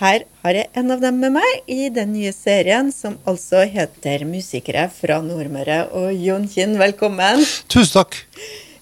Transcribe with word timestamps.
her 0.00 0.24
har 0.42 0.56
jeg 0.58 0.68
en 0.76 0.92
av 0.92 1.00
dem 1.00 1.18
med 1.22 1.34
meg 1.38 1.70
i 1.72 1.88
den 1.92 2.12
nye 2.14 2.32
serien 2.34 2.90
som 2.92 3.16
altså 3.28 3.64
heter 3.64 4.26
'Musikere 4.28 4.88
fra 4.92 5.20
Nordmøre'. 5.24 5.88
Og 5.96 6.12
Jon 6.12 6.46
Kinn, 6.48 6.76
velkommen. 6.78 7.44
Tusen 7.68 8.02
takk. 8.02 8.18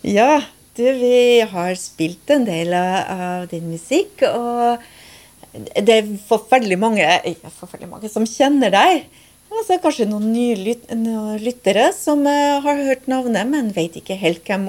Ja, 0.02 0.42
du, 0.76 0.82
vi 0.82 1.40
har 1.40 1.74
spilt 1.78 2.30
en 2.34 2.44
del 2.44 2.74
av 2.74 3.46
din 3.50 3.70
musikk, 3.70 4.24
og 4.26 4.82
det 5.54 6.00
er 6.00 6.10
forferdelig 6.28 6.78
mange, 6.82 7.06
forferdelig 7.60 7.90
mange 7.90 8.10
som 8.10 8.26
kjenner 8.26 8.74
deg. 8.74 9.06
Altså, 9.54 9.78
kanskje 9.78 10.08
noen 10.10 10.32
nye 10.34 10.56
lyt 10.58 10.88
lyttere 11.44 11.92
som 11.94 12.26
uh, 12.26 12.58
har 12.64 12.86
hørt 12.88 13.06
navnet, 13.06 13.46
men 13.46 13.70
vet 13.76 14.00
ikke 14.00 14.18
helt 14.18 14.42
hvem 14.42 14.66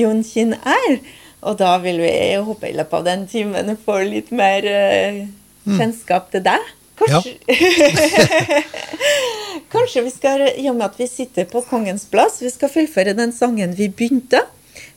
Jon 0.00 0.24
Kinn 0.24 0.56
er. 0.56 1.00
Og 1.46 1.58
da 1.60 1.76
vil 1.82 2.00
vi 2.02 2.12
håpe 2.42 2.70
i 2.70 2.74
løpet 2.76 2.98
av 2.98 3.06
den 3.06 3.26
timen 3.30 3.76
få 3.84 4.00
litt 4.08 4.32
mer 4.34 4.66
uh, 4.66 5.20
kjennskap 5.68 6.32
til 6.34 6.42
deg. 6.48 6.74
Kanskje, 6.98 7.36
ja. 7.46 8.62
Kanskje 9.74 10.02
vi 10.08 10.10
skal, 10.10 10.48
i 10.58 10.66
og 10.70 10.78
med 10.80 10.88
at 10.88 10.98
vi 10.98 11.06
sitter 11.06 11.46
på 11.50 11.62
Kongens 11.68 12.08
plass, 12.10 12.40
vi 12.42 12.50
skal 12.50 12.72
fullføre 12.72 13.14
den 13.14 13.34
sangen 13.36 13.76
vi 13.78 13.90
begynte. 13.92 14.42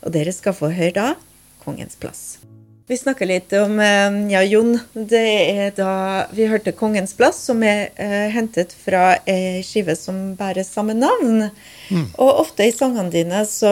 Og 0.01 0.13
dere 0.15 0.33
skal 0.33 0.57
få 0.57 0.71
høre 0.73 0.95
da 0.97 1.09
Kongens 1.61 1.99
plass. 2.01 2.40
Vi 2.91 2.97
snakker 2.97 3.23
litt 3.25 3.53
om 3.55 3.77
eh, 3.79 4.15
ja, 4.33 4.41
Jon. 4.43 4.73
Det 4.91 5.21
er 5.47 5.69
da 5.77 6.25
vi 6.35 6.43
hørte 6.51 6.73
'Kongens 6.75 7.13
plass', 7.15 7.39
som 7.47 7.63
er 7.63 7.87
uh, 7.95 8.27
hentet 8.35 8.73
fra 8.75 9.13
ei 9.23 9.61
skive 9.63 9.95
som 9.95 10.33
bærer 10.35 10.67
samme 10.67 10.91
navn. 10.91 11.45
Mm. 11.87 12.09
Og 12.19 12.41
ofte 12.43 12.67
i 12.67 12.75
sangene 12.75 13.07
dine 13.13 13.45
så 13.47 13.71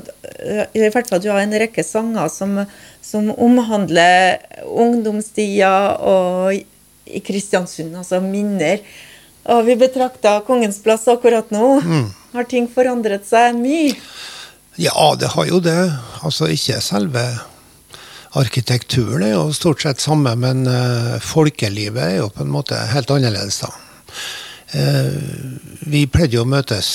uh, 0.00 0.64
I 0.72 0.80
hvert 0.80 1.12
fall 1.12 1.20
du 1.20 1.28
har 1.28 1.42
en 1.42 1.52
rekke 1.60 1.84
sanger 1.84 2.32
som, 2.32 2.56
som 3.04 3.28
omhandler 3.36 4.40
ungdomstida 4.64 6.00
og 6.00 6.56
i 6.56 7.20
Kristiansund, 7.20 7.92
altså 8.00 8.24
minner. 8.24 8.80
Og 9.44 9.66
vi 9.68 9.76
betrakter 9.76 10.40
Kongens 10.48 10.80
plass 10.80 11.04
akkurat 11.12 11.52
nå. 11.52 11.74
Mm. 11.84 12.12
Har 12.32 12.48
ting 12.48 12.72
forandret 12.72 13.28
seg 13.28 13.60
mye? 13.60 13.92
Ja, 14.80 15.12
det 15.20 15.36
har 15.36 15.52
jo 15.52 15.60
det. 15.60 15.82
Altså 16.24 16.48
ikke 16.48 16.80
selve 16.80 17.28
Arkitekturen 18.34 19.22
er 19.22 19.36
jo 19.36 19.52
stort 19.54 19.84
sett 19.84 20.02
samme, 20.02 20.32
men 20.38 20.64
uh, 20.66 21.20
folkelivet 21.22 22.02
er 22.02 22.16
jo 22.18 22.32
på 22.34 22.42
en 22.42 22.50
måte 22.50 22.78
helt 22.90 23.12
annerledes, 23.14 23.60
da. 23.62 23.70
Uh, 24.74 25.54
vi 25.86 26.06
pleide 26.10 26.40
jo 26.40 26.42
å 26.42 26.50
møtes 26.50 26.88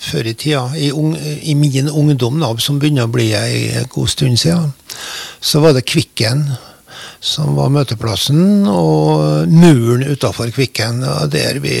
før 0.00 0.28
i 0.28 0.32
tida, 0.36 0.62
i, 0.76 0.88
un, 0.92 1.12
i 1.16 1.52
min 1.58 1.90
ungdom, 1.90 2.40
da, 2.40 2.48
som 2.60 2.80
begynner 2.80 3.08
å 3.08 3.12
bli 3.12 3.28
en 3.36 3.90
god 3.92 4.12
stund 4.12 4.40
siden. 4.40 4.72
Så 5.40 5.60
var 5.64 5.76
det 5.76 5.84
Kvikken 5.88 6.46
som 7.20 7.56
var 7.56 7.72
møteplassen, 7.74 8.66
og 8.70 9.48
muren 9.52 10.04
utafor 10.06 10.52
Kvikken. 10.54 11.02
Vi, 11.64 11.76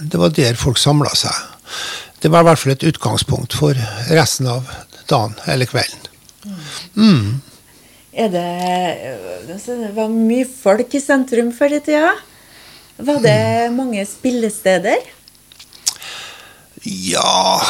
det 0.00 0.20
var 0.20 0.32
der 0.36 0.56
folk 0.60 0.80
samla 0.80 1.12
seg. 1.16 1.72
Det 2.22 2.32
var 2.32 2.44
i 2.44 2.48
hvert 2.48 2.62
fall 2.62 2.76
et 2.76 2.86
utgangspunkt 2.88 3.56
for 3.56 3.76
resten 4.12 4.48
av 4.48 4.68
dagen 5.10 5.36
eller 5.44 5.68
kvelden. 5.68 6.08
Mm 6.96 7.45
er 8.16 8.32
det 8.32 9.58
Det 9.66 9.92
var 9.96 10.08
mye 10.12 10.46
folk 10.48 10.94
i 10.96 11.02
sentrum 11.02 11.52
før 11.54 11.76
i 11.76 11.82
tida. 11.84 12.14
Var 12.96 13.20
det 13.20 13.72
mange 13.76 14.04
spillesteder? 14.08 15.04
Ja, 16.86 17.60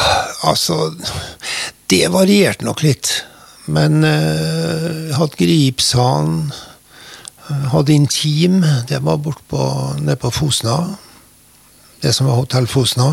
altså 0.43 0.93
Det 1.89 2.07
varierte 2.13 2.65
nok 2.67 2.83
litt. 2.83 3.11
Men 3.67 4.03
uh, 4.03 5.11
hadde 5.17 5.39
Gripsalen, 5.39 6.53
hadde 7.73 7.95
Intim. 7.95 8.61
Det 8.87 9.01
var 9.03 9.19
bortpå 9.19 9.59
nede 9.99 10.15
på 10.21 10.31
Fosna. 10.31 10.77
Det 12.03 12.13
som 12.15 12.29
var 12.29 12.39
Hotell 12.39 12.67
Fosna. 12.67 13.09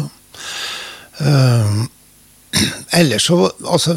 Uh, 1.18 1.82
ellers 3.00 3.26
så 3.26 3.50
Altså 3.66 3.94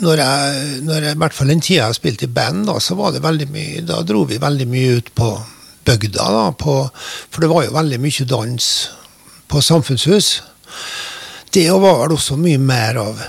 når 0.00 0.22
jeg, 0.22 0.68
når 0.86 1.04
jeg, 1.04 1.16
i 1.16 1.20
hvert 1.20 1.36
fall 1.36 1.50
den 1.52 1.60
tida 1.60 1.84
jeg 1.84 1.98
spilte 1.98 2.24
i 2.28 2.32
band, 2.32 2.64
da, 2.68 2.78
så 2.80 2.96
var 2.96 3.12
det 3.12 3.24
veldig 3.24 3.48
mye, 3.52 3.82
da 3.88 4.00
dro 4.06 4.24
vi 4.28 4.40
veldig 4.40 4.68
mye 4.70 4.96
ut 4.98 5.12
på 5.18 5.28
bygda. 5.84 6.30
Da, 6.32 6.46
på, 6.56 6.78
for 7.28 7.44
det 7.44 7.50
var 7.52 7.66
jo 7.66 7.76
veldig 7.76 8.00
mye 8.00 8.26
dans 8.30 8.70
på 9.52 9.62
samfunnshus. 9.62 10.32
Det 11.52 11.68
var 11.68 12.00
vel 12.00 12.16
også 12.16 12.38
mye 12.40 12.60
mer 12.62 13.00
av 13.02 13.20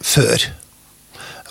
før. 0.00 0.48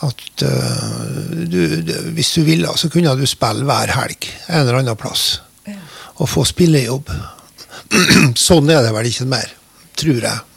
At 0.01 0.43
uh, 0.47 1.03
du, 1.45 1.61
du, 1.85 1.93
hvis 2.15 2.33
du 2.33 2.41
ville, 2.47 2.71
så 2.77 2.89
kunne 2.89 3.13
du 3.19 3.27
spille 3.29 3.67
hver 3.67 3.93
helg 3.93 4.31
en 4.47 4.63
eller 4.63 4.81
annen 4.81 4.97
plass. 4.97 5.35
Og 6.17 6.29
få 6.29 6.45
spillejobb. 6.49 7.11
sånn 8.47 8.69
er 8.73 8.81
det 8.85 8.95
vel 8.95 9.11
ikke 9.11 9.29
mer, 9.29 9.53
tror 9.99 10.25
jeg. 10.25 10.50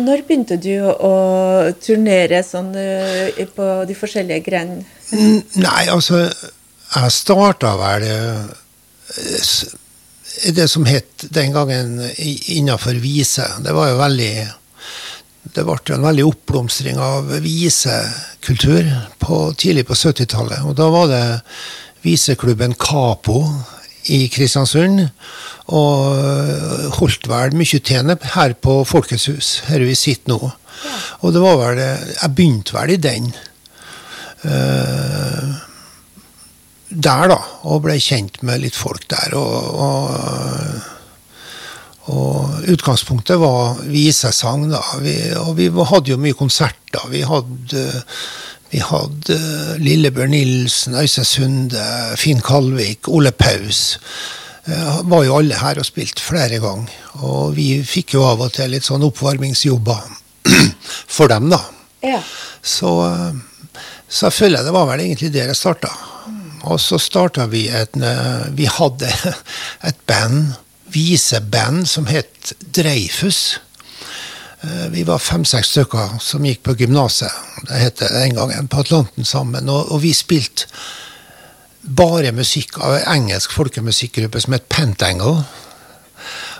Når 0.00 0.24
begynte 0.26 0.56
du 0.60 0.74
å 0.82 1.12
turnere 1.82 2.42
sånn 2.46 2.72
uh, 2.74 3.44
på 3.54 3.68
de 3.88 3.96
forskjellige 3.96 4.44
grenene? 4.46 4.86
Nei, 5.10 5.84
altså 5.90 6.24
Jeg 6.26 7.14
starta 7.14 7.76
vel 7.78 8.06
uh, 8.10 8.48
det 10.54 10.66
som 10.70 10.86
het 10.86 11.26
den 11.34 11.54
gangen 11.54 11.98
innafor 12.54 12.98
vise. 13.02 13.46
Det 13.62 13.74
var 13.74 13.92
jo 13.92 14.00
veldig 14.00 14.32
det 15.54 15.64
ble 15.64 15.94
en 15.94 16.04
veldig 16.04 16.24
oppblomstring 16.28 16.98
av 17.00 17.30
visekultur 17.42 18.90
på, 19.18 19.38
tidlig 19.58 19.86
på 19.88 19.96
70-tallet. 19.96 20.66
Og 20.68 20.76
da 20.78 20.88
var 20.92 21.08
det 21.10 21.24
viseklubben 22.04 22.76
Capo 22.78 23.40
i 24.08 24.28
Kristiansund. 24.32 25.06
Og 25.70 26.16
øh, 26.18 26.90
holdt 26.98 27.28
vel 27.30 27.54
mye 27.56 27.78
til 27.84 28.16
her 28.34 28.54
på 28.54 28.84
Folkets 28.84 29.26
hus, 29.30 29.58
her 29.68 29.84
vi 29.84 29.94
sitter 29.94 30.32
nå. 30.32 30.50
Og 31.20 31.32
det 31.34 31.40
var 31.42 31.58
vel 31.60 31.78
Jeg 31.78 32.34
begynte 32.34 32.74
vel 32.74 32.90
i 32.94 32.96
den. 32.96 33.32
Uh, 34.40 35.50
der, 36.90 37.28
da. 37.30 37.38
Og 37.70 37.84
ble 37.84 37.98
kjent 38.02 38.40
med 38.46 38.62
litt 38.64 38.76
folk 38.76 39.06
der. 39.10 39.34
Og, 39.38 39.74
og, 39.86 40.10
og 42.10 42.70
utgangspunktet 42.72 43.38
var 43.40 43.78
visesang, 43.86 44.68
da. 44.72 44.82
Vi, 45.02 45.16
og 45.38 45.54
vi 45.58 45.70
hadde 45.70 46.14
jo 46.14 46.20
mye 46.20 46.38
konserter. 46.38 47.06
Vi 47.12 47.22
hadde 47.26 47.86
vi 48.70 48.78
hadde 48.86 49.36
Lillebjørn 49.82 50.30
Nilsen, 50.30 50.94
Øystein 50.94 51.26
Sunde, 51.26 51.86
Finn 52.16 52.42
Kalvik, 52.44 53.08
Ole 53.08 53.32
Paus. 53.34 53.98
Uh, 54.68 55.00
var 55.10 55.24
jo 55.26 55.38
alle 55.40 55.58
her 55.58 55.80
og 55.80 55.86
spilte 55.88 56.22
flere 56.22 56.60
ganger. 56.62 56.92
Og 57.26 57.56
vi 57.56 57.80
fikk 57.86 58.14
jo 58.14 58.22
av 58.28 58.44
og 58.44 58.52
til 58.54 58.70
litt 58.70 58.86
sånn 58.86 59.06
oppvarmingsjobber 59.08 60.04
for 61.16 61.32
dem, 61.32 61.50
da. 61.50 61.58
Ja. 62.06 62.20
Så, 62.62 62.92
uh, 63.10 63.80
så 64.06 64.28
jeg 64.28 64.38
føler 64.38 64.66
det 64.66 64.76
var 64.76 64.86
vel 64.92 65.02
egentlig 65.02 65.32
der 65.34 65.50
jeg 65.50 65.58
starta. 65.58 65.90
Og 66.70 66.78
så 66.78 66.98
starta 67.00 67.46
vi 67.48 67.64
et 67.72 67.94
Vi 68.52 68.66
hadde 68.68 69.08
et 69.88 70.00
band, 70.06 70.52
viseband, 70.92 71.88
som 71.88 72.06
het 72.06 72.52
Dreifus. 72.76 73.58
Eh, 74.60 74.88
vi 74.90 75.04
var 75.08 75.18
fem-seks 75.18 75.70
stykker 75.72 76.18
som 76.20 76.44
gikk 76.44 76.60
på 76.66 76.74
gymnaset. 76.76 77.32
Det 77.64 77.78
het 77.80 78.02
det 78.02 78.10
den 78.12 78.36
gangen, 78.36 78.68
på 78.68 78.82
Atlanten 78.82 79.24
sammen. 79.24 79.70
Og, 79.72 79.88
og, 79.88 80.02
vi 80.04 80.12
spilte 80.12 80.68
bare 81.80 82.34
musikk 82.36 82.76
av 82.84 82.98
en 82.98 83.06
engelsk 83.14 83.54
folkemusikkgruppe 83.56 84.42
som 84.44 84.52
het 84.52 84.68
Pentangle. 84.68 85.46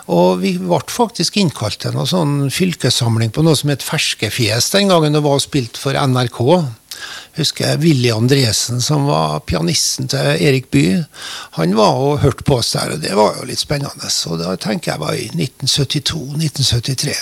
Og 0.09 0.41
vi 0.41 0.55
ble 0.57 0.79
faktisk 0.89 1.37
innkalt 1.37 1.77
til 1.83 1.93
noen 1.93 2.09
sånn 2.09 2.33
fylkessamling 2.51 3.29
på 3.31 3.43
noe 3.45 3.53
som 3.55 3.69
het 3.69 3.85
Ferskefjes 3.85 4.71
den 4.73 4.89
gangen 4.89 5.13
det 5.13 5.21
var 5.21 5.37
spilt 5.43 5.77
for 5.77 5.93
NRK. 5.93 6.39
Husker 7.37 7.69
jeg 7.69 7.81
Willy 7.83 8.09
Andresen, 8.13 8.81
som 8.81 9.05
var 9.05 9.43
pianisten 9.45 10.09
til 10.09 10.41
Erik 10.41 10.71
Bye. 10.73 11.03
Han 11.59 11.77
var 11.77 12.01
og 12.01 12.17
hørte 12.25 12.47
på 12.49 12.57
oss 12.57 12.73
der, 12.73 12.97
og 12.97 13.05
det 13.05 13.13
var 13.17 13.37
jo 13.37 13.45
litt 13.45 13.61
spennende. 13.61 14.09
Og 14.09 14.41
da 14.41 14.55
tenker 14.57 14.95
jeg 14.95 15.03
var 15.05 15.21
i 15.21 15.29
1972-1973. 15.37 17.13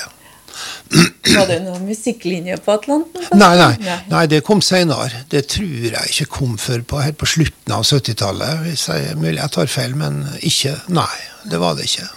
Var 1.30 1.50
det 1.50 1.60
noen 1.64 1.84
musikklinje 1.86 2.58
på 2.66 2.74
Atlanten? 2.74 3.26
Nei, 3.38 3.52
nei, 3.60 3.98
nei, 4.10 4.24
det 4.32 4.42
kom 4.48 4.64
seinere. 4.66 5.26
Det 5.32 5.46
tror 5.54 5.90
jeg 5.90 6.14
ikke 6.14 6.30
kom 6.40 6.56
før 6.62 6.86
på, 6.88 7.02
helt 7.04 7.20
på 7.22 7.30
slutten 7.30 7.76
av 7.76 7.86
70-tallet. 7.86 8.70
Jeg 8.74 9.18
mulig 9.20 9.38
jeg 9.38 9.56
tar 9.56 9.70
feil, 9.72 9.98
men 10.00 10.24
ikke. 10.40 10.76
Nei, 10.94 11.12
det 11.50 11.62
var 11.62 11.78
det 11.78 11.90
ikke. 11.90 12.10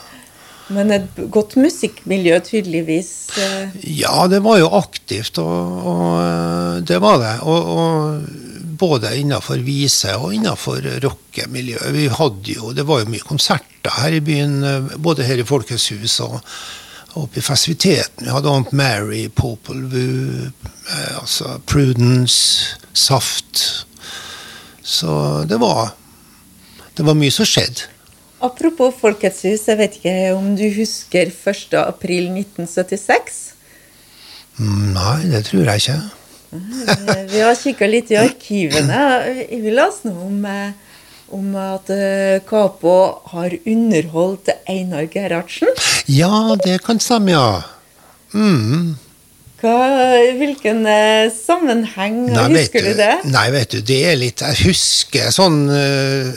Men 0.72 0.92
et 0.94 1.18
godt 1.32 1.56
musikkmiljø, 1.60 2.38
tydeligvis? 2.46 3.10
Eh. 3.40 3.74
Ja, 3.98 4.26
det 4.30 4.40
var 4.44 4.60
jo 4.62 4.70
aktivt, 4.78 5.40
og, 5.42 5.82
og 5.92 6.06
eh, 6.22 6.78
det 6.88 7.00
var 7.02 7.20
det. 7.20 7.34
Og, 7.44 7.72
og 7.76 8.52
både 8.82 9.12
innenfor 9.20 9.62
vise 9.66 10.14
og 10.18 10.32
innenfor 10.36 10.84
rockemiljøet. 11.04 11.92
Vi 11.94 12.06
hadde 12.10 12.56
jo, 12.56 12.72
Det 12.72 12.86
var 12.88 13.02
jo 13.02 13.10
mye 13.12 13.26
konserter 13.26 13.98
her 14.00 14.16
i 14.16 14.22
byen, 14.24 14.62
eh, 14.64 14.96
både 14.96 15.26
her 15.28 15.42
i 15.42 15.48
Folkets 15.48 15.90
hus 15.92 16.20
og 16.24 16.40
oppe 17.14 17.38
i 17.38 17.44
fasiliteten. 17.44 18.26
Vi 18.26 18.32
hadde 18.32 18.50
Aunt 18.50 18.72
Mary, 18.72 19.28
Popol 19.28 19.84
Vuh, 19.92 20.46
eh, 20.46 21.18
altså 21.20 21.58
Prudence, 21.66 22.76
Saft. 22.92 23.86
Så 24.82 25.44
det 25.48 25.60
var 25.60 25.94
Det 26.96 27.06
var 27.06 27.14
mye 27.16 27.32
som 27.32 27.46
skjedde. 27.48 27.86
Apropos 28.44 28.92
Folkets 29.00 29.46
hus, 29.46 29.62
jeg 29.64 29.78
vet 29.78 29.94
ikke 29.96 30.16
om 30.34 30.50
du 30.58 30.66
husker 30.74 31.30
1. 31.30 31.72
april 31.78 32.26
1976? 32.34 33.38
Nei, 34.60 35.22
det 35.32 35.46
tror 35.46 35.70
jeg 35.70 35.80
ikke. 35.80 36.00
Vi 37.32 37.40
har 37.40 37.56
kikka 37.56 37.88
litt 37.88 38.12
i 38.12 38.18
arkivene. 38.20 38.98
Vi 39.48 39.72
leste 39.72 40.10
noe 40.10 40.26
om, 40.26 40.44
eh, 40.44 40.74
om 41.32 41.54
at 41.56 41.88
Kapo 42.48 42.96
har 43.32 43.54
underholdt 43.64 44.52
Einar 44.68 45.08
Gerhardsen. 45.12 45.72
Ja, 46.06 46.56
det 46.64 46.82
kan 46.84 47.00
stemme, 47.00 47.32
ja. 47.32 47.62
Mm. 48.34 48.94
Hva, 49.62 49.76
hvilken 50.40 50.82
eh, 50.90 51.28
sammenheng? 51.30 52.24
Nei, 52.32 52.48
husker 52.56 52.82
du 52.82 52.96
det? 52.98 53.12
Nei, 53.30 53.46
vet 53.54 53.76
du, 53.76 53.78
det 53.86 53.98
er 54.10 54.16
litt 54.18 54.42
Jeg 54.42 54.58
husker 54.66 55.30
sånn 55.30 55.60
eh, 55.70 56.32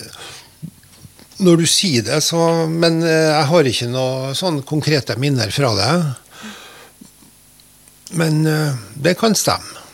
Når 1.42 1.64
du 1.64 1.66
sier 1.66 2.06
det, 2.06 2.20
så 2.22 2.68
Men 2.70 3.00
eh, 3.02 3.32
jeg 3.32 3.48
har 3.50 3.72
ikke 3.72 3.90
noe 3.90 4.36
sånn 4.38 4.62
konkrete 4.68 5.18
minner 5.18 5.50
fra 5.56 5.74
det. 5.80 5.96
Men 8.22 8.46
eh, 8.46 8.78
det 9.02 9.16
kan 9.18 9.34
stemme. 9.34 9.85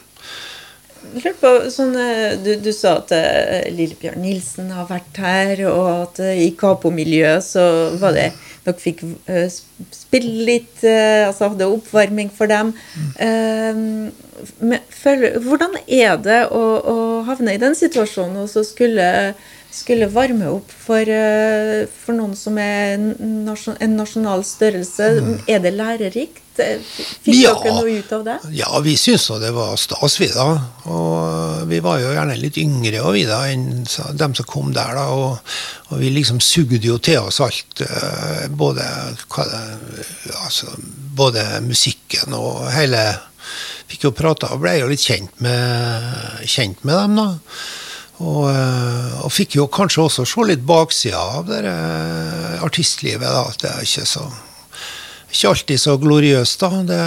Jeg 1.11 1.33
på, 1.41 1.49
sånn, 1.73 1.91
eh, 1.99 2.37
du, 2.39 2.53
du 2.63 2.69
sa 2.75 2.93
at 3.01 3.11
eh, 3.15 3.65
Lillebjørn 3.75 4.21
Nilsen 4.23 4.69
har 4.71 4.87
vært 4.89 5.17
her, 5.19 5.61
og 5.67 5.87
at 6.07 6.21
eh, 6.23 6.39
i 6.45 6.51
Kapo-miljøet 6.57 7.43
så 7.45 7.65
var 8.01 8.15
det 8.17 8.29
Dere 8.61 8.77
fikk 8.77 8.99
spille 9.89 10.43
litt, 10.45 10.83
altså 10.85 11.47
hadde 11.49 11.65
oppvarming 11.73 12.27
for 12.29 12.45
dem. 12.51 12.75
Eh, 13.17 13.79
men 14.61 14.83
føler- 14.93 15.39
hvordan 15.41 15.79
er 15.87 16.19
det 16.21 16.43
å, 16.53 16.61
å 16.93 16.95
havne 17.25 17.55
i 17.57 17.61
den 17.61 17.73
situasjonen 17.77 18.43
og 18.43 18.51
så 18.53 18.61
skulle, 18.65 19.07
skulle 19.71 20.07
varme 20.11 20.49
opp 20.51 20.71
for, 20.71 20.99
eh, 20.99 21.85
for 22.03 22.13
noen 22.17 22.35
som 22.35 22.57
er 22.59 22.95
en 22.97 23.11
nasjon, 23.47 23.77
en 23.79 23.95
nasjonal 23.97 24.43
størrelse? 24.43 25.07
Er 25.47 25.59
det 25.63 25.71
lærerikt? 25.77 26.41
Eh, 26.59 26.79
Fikk 27.23 27.35
Ja. 27.39 27.53
dere 27.63 27.73
noe 27.77 27.99
ut 28.01 28.11
av 28.13 28.23
det? 28.25 28.35
Ja, 28.57 28.79
vi 28.83 28.95
syntes 28.99 29.29
nå 29.31 29.39
det 29.39 29.53
var 29.55 29.75
stas, 29.79 30.17
vi 30.19 30.27
da. 30.27 30.47
Og 30.91 31.67
vi 31.69 31.79
var 31.79 31.99
jo 32.03 32.11
gjerne 32.11 32.35
litt 32.37 32.57
yngre 32.59 33.01
og 33.05 33.13
vi 33.15 33.23
da, 33.25 33.43
enn 33.47 33.85
dem 34.19 34.35
som 34.35 34.45
kom 34.45 34.73
der, 34.75 34.93
da. 34.99 35.07
Og, 35.15 35.39
og 35.91 35.99
vi 35.99 36.09
liksom 36.11 36.41
sugde 36.43 36.81
jo 36.83 36.97
til 36.99 37.19
oss 37.19 37.39
alt. 37.39 37.81
eh, 37.81 38.47
Både, 38.49 38.83
det, 38.83 39.61
altså, 40.43 40.67
både 41.15 41.61
musikken 41.65 42.33
og 42.33 42.67
hele 42.75 43.17
Fikk 43.91 44.03
jo 44.05 44.11
prata 44.15 44.47
og 44.53 44.61
ble 44.61 44.77
jo 44.79 44.87
litt 44.87 45.01
kjent 45.03 45.41
med, 45.43 46.45
kjent 46.47 46.85
med 46.87 46.95
dem, 46.95 47.15
da. 47.17 47.25
Og, 48.21 48.45
eh, 48.51 49.19
og 49.25 49.31
fikk 49.33 49.55
jo 49.57 49.65
kanskje 49.71 50.03
også 50.05 50.25
se 50.29 50.45
litt 50.45 50.63
baksida 50.67 51.17
av 51.39 51.47
det 51.49 51.61
eh, 51.65 52.63
artistlivet. 52.63 53.25
da, 53.27 53.43
Det 53.61 53.69
er 53.71 53.85
ikke 53.87 54.05
så 54.05 54.25
ikke 55.31 55.47
alltid 55.53 55.79
så 55.79 55.93
gloriøst, 55.95 56.59
da. 56.59 56.81
Det, 56.83 57.03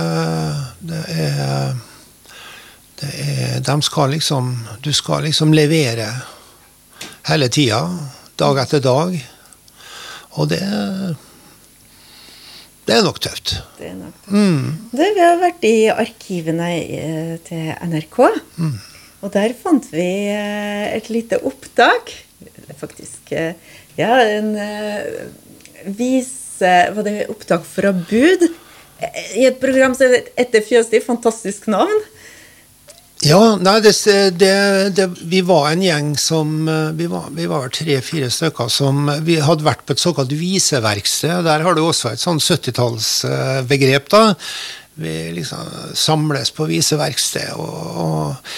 det 0.88 1.02
er 1.12 1.74
det 3.00 3.10
er, 3.20 3.58
de 3.66 3.74
skal 3.84 4.14
liksom 4.14 4.52
Du 4.80 4.92
skal 4.96 5.26
liksom 5.26 5.52
levere 5.52 6.06
hele 7.28 7.48
tida, 7.52 7.82
dag 8.40 8.58
etter 8.62 8.80
dag. 8.84 9.14
Og 10.38 10.48
det 10.48 10.60
Det 12.86 12.96
er 12.98 13.04
nok 13.04 13.20
tøft. 13.20 13.54
Det 13.78 13.90
er 13.90 13.94
nok 13.96 14.16
tøft. 14.24 14.32
Mm. 14.32 14.88
Du, 14.92 14.98
vi 15.04 15.20
har 15.20 15.38
vært 15.40 15.62
i 15.64 15.76
arkivene 15.92 16.72
eh, 16.80 17.36
til 17.44 17.70
NRK, 17.88 18.18
Mm. 18.56 18.74
Og 19.24 19.32
der 19.32 19.54
fant 19.56 19.86
vi 19.92 20.04
eh, 20.28 20.92
et 20.92 21.08
lite 21.12 21.40
opptak. 21.48 22.12
Faktisk 22.76 23.32
eh, 23.32 23.54
ja, 23.96 24.18
en 24.20 24.54
eh, 24.58 25.28
vise 25.96 26.72
Var 26.94 27.06
det 27.06 27.28
opptak 27.32 27.64
fra 27.66 27.92
Bud? 27.92 28.44
I 29.34 29.46
et 29.48 29.56
program 29.60 29.94
som 29.96 30.06
heter 30.12 30.28
Etter 30.38 30.64
fjøset. 30.64 31.00
Fantastisk 31.06 31.66
navn. 31.72 32.02
Ja, 33.24 33.54
nei, 33.56 33.78
det, 33.80 33.94
det, 34.36 34.54
det, 34.98 35.06
vi 35.30 35.40
var 35.46 35.70
en 35.70 35.82
gjeng 35.82 36.10
som 36.20 36.66
Vi 36.98 37.06
var, 37.08 37.30
vi 37.32 37.46
var 37.48 37.70
tre-fire 37.72 38.28
stykker 38.28 38.68
som 38.68 39.08
Vi 39.24 39.38
hadde 39.40 39.64
vært 39.64 39.86
på 39.88 39.96
et 39.96 40.02
såkalt 40.02 40.34
viseverksted. 40.36 41.46
Der 41.46 41.64
har 41.64 41.76
du 41.76 41.84
også 41.86 42.12
et 42.12 42.20
sånn 42.20 42.42
70-tallsbegrep, 42.42 44.10
da. 44.12 44.24
Vi 44.94 45.32
liksom 45.34 45.94
samles 45.98 46.52
på 46.54 46.68
viseverksted, 46.70 47.56
og, 47.58 47.96
og, 47.98 48.52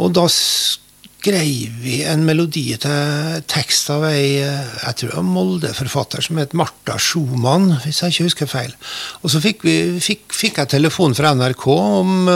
og 0.00 0.14
da 0.16 0.24
skrev 0.30 1.76
vi 1.80 2.00
en 2.04 2.24
melodi 2.26 2.66
til 2.80 3.44
tekst 3.48 3.92
av 3.94 4.04
ei 4.10 4.40
eh, 4.44 5.20
Molde-forfatter 5.24 6.24
som 6.24 6.40
het 6.42 6.56
Marta 6.56 6.98
Schumann, 6.98 7.70
hvis 7.84 8.02
jeg 8.02 8.12
ikke 8.12 8.28
husker 8.28 8.50
feil. 8.50 8.74
Og 9.22 9.32
så 9.32 9.40
fikk, 9.44 9.64
vi, 9.64 9.76
fikk, 10.04 10.26
fikk 10.34 10.60
jeg 10.60 10.76
telefon 10.76 11.16
fra 11.16 11.32
NRK 11.38 11.64
om 11.70 12.28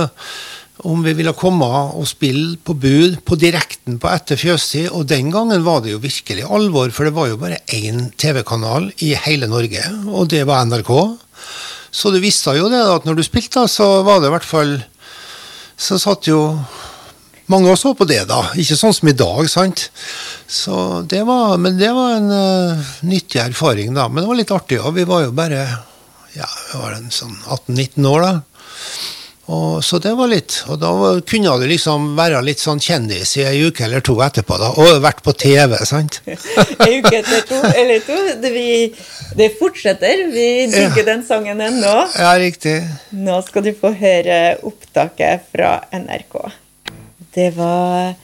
om 0.86 1.00
vi 1.02 1.14
ville 1.16 1.34
komme 1.34 1.66
og 1.66 2.06
spille 2.06 2.58
på 2.62 2.74
bud 2.78 3.16
på 3.26 3.38
direkten 3.40 3.96
på 3.98 4.10
Etter 4.12 4.38
fjøstid. 4.38 4.90
Og 4.94 5.08
den 5.10 5.32
gangen 5.34 5.64
var 5.66 5.82
det 5.82 5.94
jo 5.94 6.02
virkelig 6.02 6.46
alvor, 6.46 6.92
for 6.94 7.08
det 7.08 7.16
var 7.16 7.30
jo 7.32 7.40
bare 7.40 7.62
én 7.74 8.08
TV-kanal 8.18 8.90
i 9.04 9.14
hele 9.26 9.48
Norge, 9.50 9.82
og 10.06 10.30
det 10.30 10.44
var 10.46 10.66
NRK. 10.68 10.92
Så 11.90 12.12
du 12.14 12.20
visste 12.22 12.54
jo 12.54 12.68
det, 12.70 12.82
at 12.84 13.08
når 13.08 13.18
du 13.18 13.24
spilte, 13.26 13.64
så 13.70 14.04
var 14.06 14.20
det 14.20 14.30
i 14.30 14.36
hvert 14.36 14.46
fall 14.46 14.78
Så 15.78 15.94
satt 16.02 16.26
jo 16.26 16.58
mange 17.52 17.74
så 17.80 17.94
på 17.96 18.06
det, 18.08 18.22
da. 18.30 18.42
Ikke 18.60 18.76
sånn 18.78 18.94
som 18.96 19.10
i 19.10 19.16
dag, 19.16 19.44
sant. 19.50 19.88
Så 20.46 21.02
det 21.08 21.24
var, 21.28 21.56
men 21.60 21.78
det 21.80 21.90
var 21.96 22.16
en 22.18 22.32
uh, 22.32 22.96
nyttig 23.08 23.40
erfaring, 23.44 23.94
da. 23.96 24.08
Men 24.08 24.24
det 24.24 24.30
var 24.32 24.40
litt 24.40 24.54
artig, 24.54 24.80
òg. 24.80 24.94
vi 24.96 25.06
var 25.08 25.26
jo 25.26 25.36
bare 25.36 25.62
ja, 26.36 26.48
vi 26.72 26.78
var 26.78 26.98
en 26.98 27.08
sånn 27.12 27.36
18-19 27.46 28.10
år, 28.10 28.26
da. 28.26 28.34
Og, 29.48 29.78
så 29.80 29.96
det 30.04 30.10
var 30.12 30.28
litt, 30.28 30.58
og 30.68 30.76
da 30.82 30.90
var- 30.92 31.20
kunne 31.24 31.54
du 31.56 31.64
liksom 31.70 32.10
være 32.18 32.42
litt 32.44 32.60
sånn 32.60 32.82
kjendis 32.84 33.30
i 33.40 33.46
ei 33.48 33.62
uke 33.64 33.86
eller 33.86 34.04
to 34.04 34.18
etterpå, 34.20 34.58
da, 34.60 34.68
og 34.76 35.00
vært 35.00 35.22
på 35.24 35.32
TV, 35.32 35.72
sant? 35.88 36.20
En 36.28 36.98
uke 37.00 37.14
etter 37.16 37.46
to 37.48 37.62
eller 37.72 38.04
to. 38.04 38.18
Det, 38.42 38.52
vi, 38.52 38.92
det 39.40 39.48
fortsetter. 39.56 40.26
Vi 40.34 40.48
digger 40.68 41.08
den 41.08 41.24
sangen 41.24 41.64
ennå. 41.64 41.96
Ja, 42.12 42.34
riktig. 42.38 42.76
Nå 43.16 43.40
skal 43.46 43.64
du 43.64 43.72
få 43.76 43.94
høre 43.96 44.58
opptaket 44.68 45.48
fra 45.48 45.78
NRK. 45.96 46.42
Det 47.38 47.52
var 47.54 48.14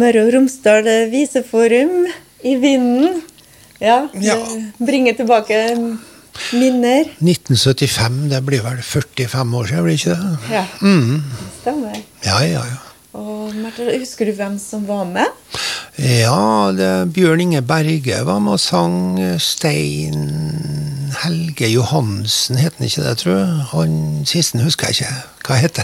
Møre 0.00 0.24
og 0.26 0.32
Romsdal 0.34 0.86
Viseforum 1.12 2.06
i 2.42 2.54
vinden. 2.58 3.20
Ja, 3.80 4.08
Ja. 4.20 4.34
bringer 4.78 5.14
tilbake 5.14 5.58
minner. 6.52 7.04
1975, 7.22 8.28
det 8.30 8.40
blir 8.46 8.62
vel 8.64 8.82
45 8.82 9.54
år 9.54 9.66
siden, 9.70 9.84
blir 9.84 9.94
ikke 9.94 10.10
det? 10.10 10.38
Ja, 10.50 10.64
Mm. 10.82 11.22
stemmer. 11.62 11.96
Ja, 12.24 12.38
ja, 12.42 12.64
ja. 12.64 12.78
Og 13.14 13.54
Martha, 13.54 13.98
husker 13.98 14.24
du 14.26 14.32
hvem 14.32 14.58
som 14.58 14.86
var 14.86 15.04
med? 15.04 15.26
Ja, 15.98 16.72
det, 16.72 17.12
Bjørn 17.12 17.40
Inge 17.40 17.62
Berge 17.62 18.24
var 18.24 18.38
med 18.38 18.52
og 18.52 18.60
sang. 18.60 19.18
Stein 19.40 21.10
Helge 21.22 21.68
Johansen, 21.72 22.56
het 22.56 22.72
han 22.78 22.86
ikke 22.86 23.02
det, 23.08 23.18
tror 23.18 23.36
jeg? 23.38 23.64
Han 23.72 24.22
siste 24.26 24.58
husker 24.62 24.86
jeg 24.86 24.94
ikke. 25.00 25.14
Hva 25.46 25.54
heter? 25.54 25.82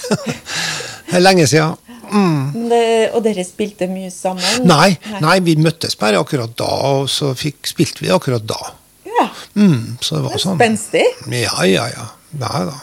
Det 1.07 1.15
er 1.17 1.19
lenge 1.21 1.47
siden. 1.47 1.75
Mm. 2.13 2.69
Det, 2.71 2.83
og 3.15 3.23
dere 3.25 3.45
spilte 3.47 3.89
mye 3.91 4.11
sammen? 4.15 4.67
Nei, 4.69 4.97
nei, 5.23 5.37
vi 5.47 5.57
møttes 5.61 5.97
bare 6.01 6.21
akkurat 6.23 6.53
da, 6.59 6.69
og 6.93 7.09
så 7.13 7.33
fikk, 7.39 7.63
spilte 7.73 8.05
vi 8.05 8.13
akkurat 8.15 8.47
da. 8.47 8.61
Ja, 9.07 9.29
Mm, 9.57 9.97
så 10.05 10.19
det 10.19 10.23
var 10.27 10.35
det 10.37 10.41
sånn. 10.43 10.59
spenstig. 10.59 11.05
Ja, 11.33 11.65
ja, 11.65 11.87
ja. 11.89 12.07
Nei 12.37 12.65
da. 12.69 12.75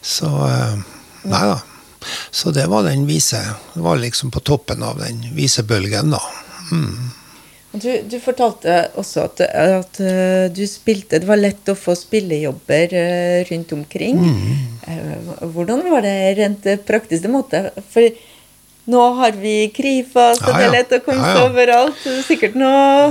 Så 0.00 0.30
eh, 0.46 0.78
Nei 1.28 1.42
da. 1.50 1.58
Så 2.32 2.52
det 2.54 2.64
var 2.70 2.86
den 2.86 3.02
vise 3.08 3.40
Det 3.74 3.82
var 3.84 3.98
liksom 4.00 4.30
på 4.32 4.40
toppen 4.40 4.82
av 4.86 5.00
den 5.02 5.18
visebølgen, 5.36 6.14
da. 6.14 6.20
Mm. 6.72 7.10
Du, 7.72 7.90
du 8.08 8.16
fortalte 8.24 8.78
også 8.96 9.26
at, 9.26 9.42
at 9.44 9.98
eh, 10.00 10.46
du 10.56 10.62
spilte 10.70 11.18
Det 11.20 11.28
var 11.28 11.36
lett 11.36 11.68
å 11.68 11.76
få 11.76 11.92
spillejobber 11.98 12.94
eh, 12.96 13.44
rundt 13.50 13.74
omkring. 13.76 14.16
Mm. 14.24 15.52
Hvordan 15.52 15.84
var 15.90 16.06
det 16.06 16.16
rent 16.38 16.64
praktisk? 16.88 17.26
Det 17.26 17.30
måtte, 17.34 17.62
for 17.92 18.08
nå 18.88 19.02
har 19.18 19.34
vi 19.36 19.68
krifa, 19.74 20.30
og 20.32 20.46
Ja, 20.48 20.52
det 20.56 20.66
er 20.66 20.72
lett 20.72 20.94
å 20.96 21.00
komme 21.04 21.20
Ja, 21.20 21.34
seg 21.34 21.42
ja. 21.42 21.48
overalt. 21.50 22.06
Er 22.08 22.22
Sikkert 22.26 22.54
noe 22.56 23.10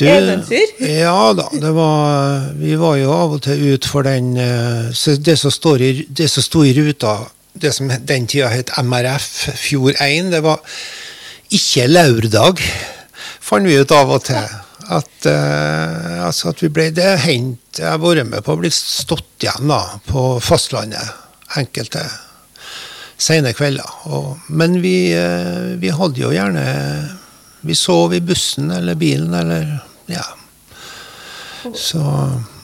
Du, 0.00 0.06
eventyr. 0.10 0.72
Ja 0.82 1.32
da. 1.38 1.46
Det 1.52 1.70
var, 1.76 2.48
vi 2.58 2.74
var 2.80 2.96
jo 2.98 3.12
av 3.14 3.36
og 3.36 3.44
til 3.46 3.62
ut 3.74 3.86
for 3.86 4.06
den 4.06 4.32
eh, 4.40 4.90
Det 5.22 5.36
som 5.38 5.52
i, 5.78 5.92
det 6.08 6.28
som 6.30 6.42
sto 6.42 6.64
i 6.66 6.74
ruta, 6.74 7.20
det 7.54 7.72
som 7.76 7.88
den 7.88 8.26
tida 8.26 8.50
het 8.50 8.72
MRF 8.82 9.28
Fjord 9.60 9.94
1, 10.00 10.32
det 10.34 10.42
var 10.42 10.60
ikke 11.52 11.86
lørdag, 11.90 12.60
fant 13.44 13.68
vi 13.68 13.78
ut 13.78 13.92
av 13.94 14.10
og 14.16 14.24
til. 14.26 14.58
At, 14.92 15.26
eh, 15.30 16.18
altså 16.26 16.50
at 16.50 16.58
vi 16.60 16.68
ble 16.74 16.88
Det 16.90 17.12
hendt 17.22 17.78
Jeg 17.78 17.86
har 17.86 18.00
vært 18.02 18.26
med 18.26 18.42
på 18.42 18.56
å 18.56 18.58
bli 18.58 18.68
stått 18.74 19.44
igjen 19.46 19.70
da, 19.70 19.78
på 20.10 20.40
fastlandet 20.42 21.20
enkelte 21.56 22.02
sene 23.22 23.54
kvelder. 23.56 23.88
Og, 24.10 24.36
men 24.50 24.80
vi, 24.82 25.12
eh, 25.16 25.74
vi 25.80 25.92
hadde 25.94 26.22
jo 26.22 26.32
gjerne 26.34 26.66
Vi 27.62 27.76
sov 27.78 28.14
i 28.14 28.22
bussen 28.24 28.72
eller 28.74 28.98
bilen 28.98 29.34
eller 29.38 29.78
Ja. 30.10 30.24
Så 31.78 32.00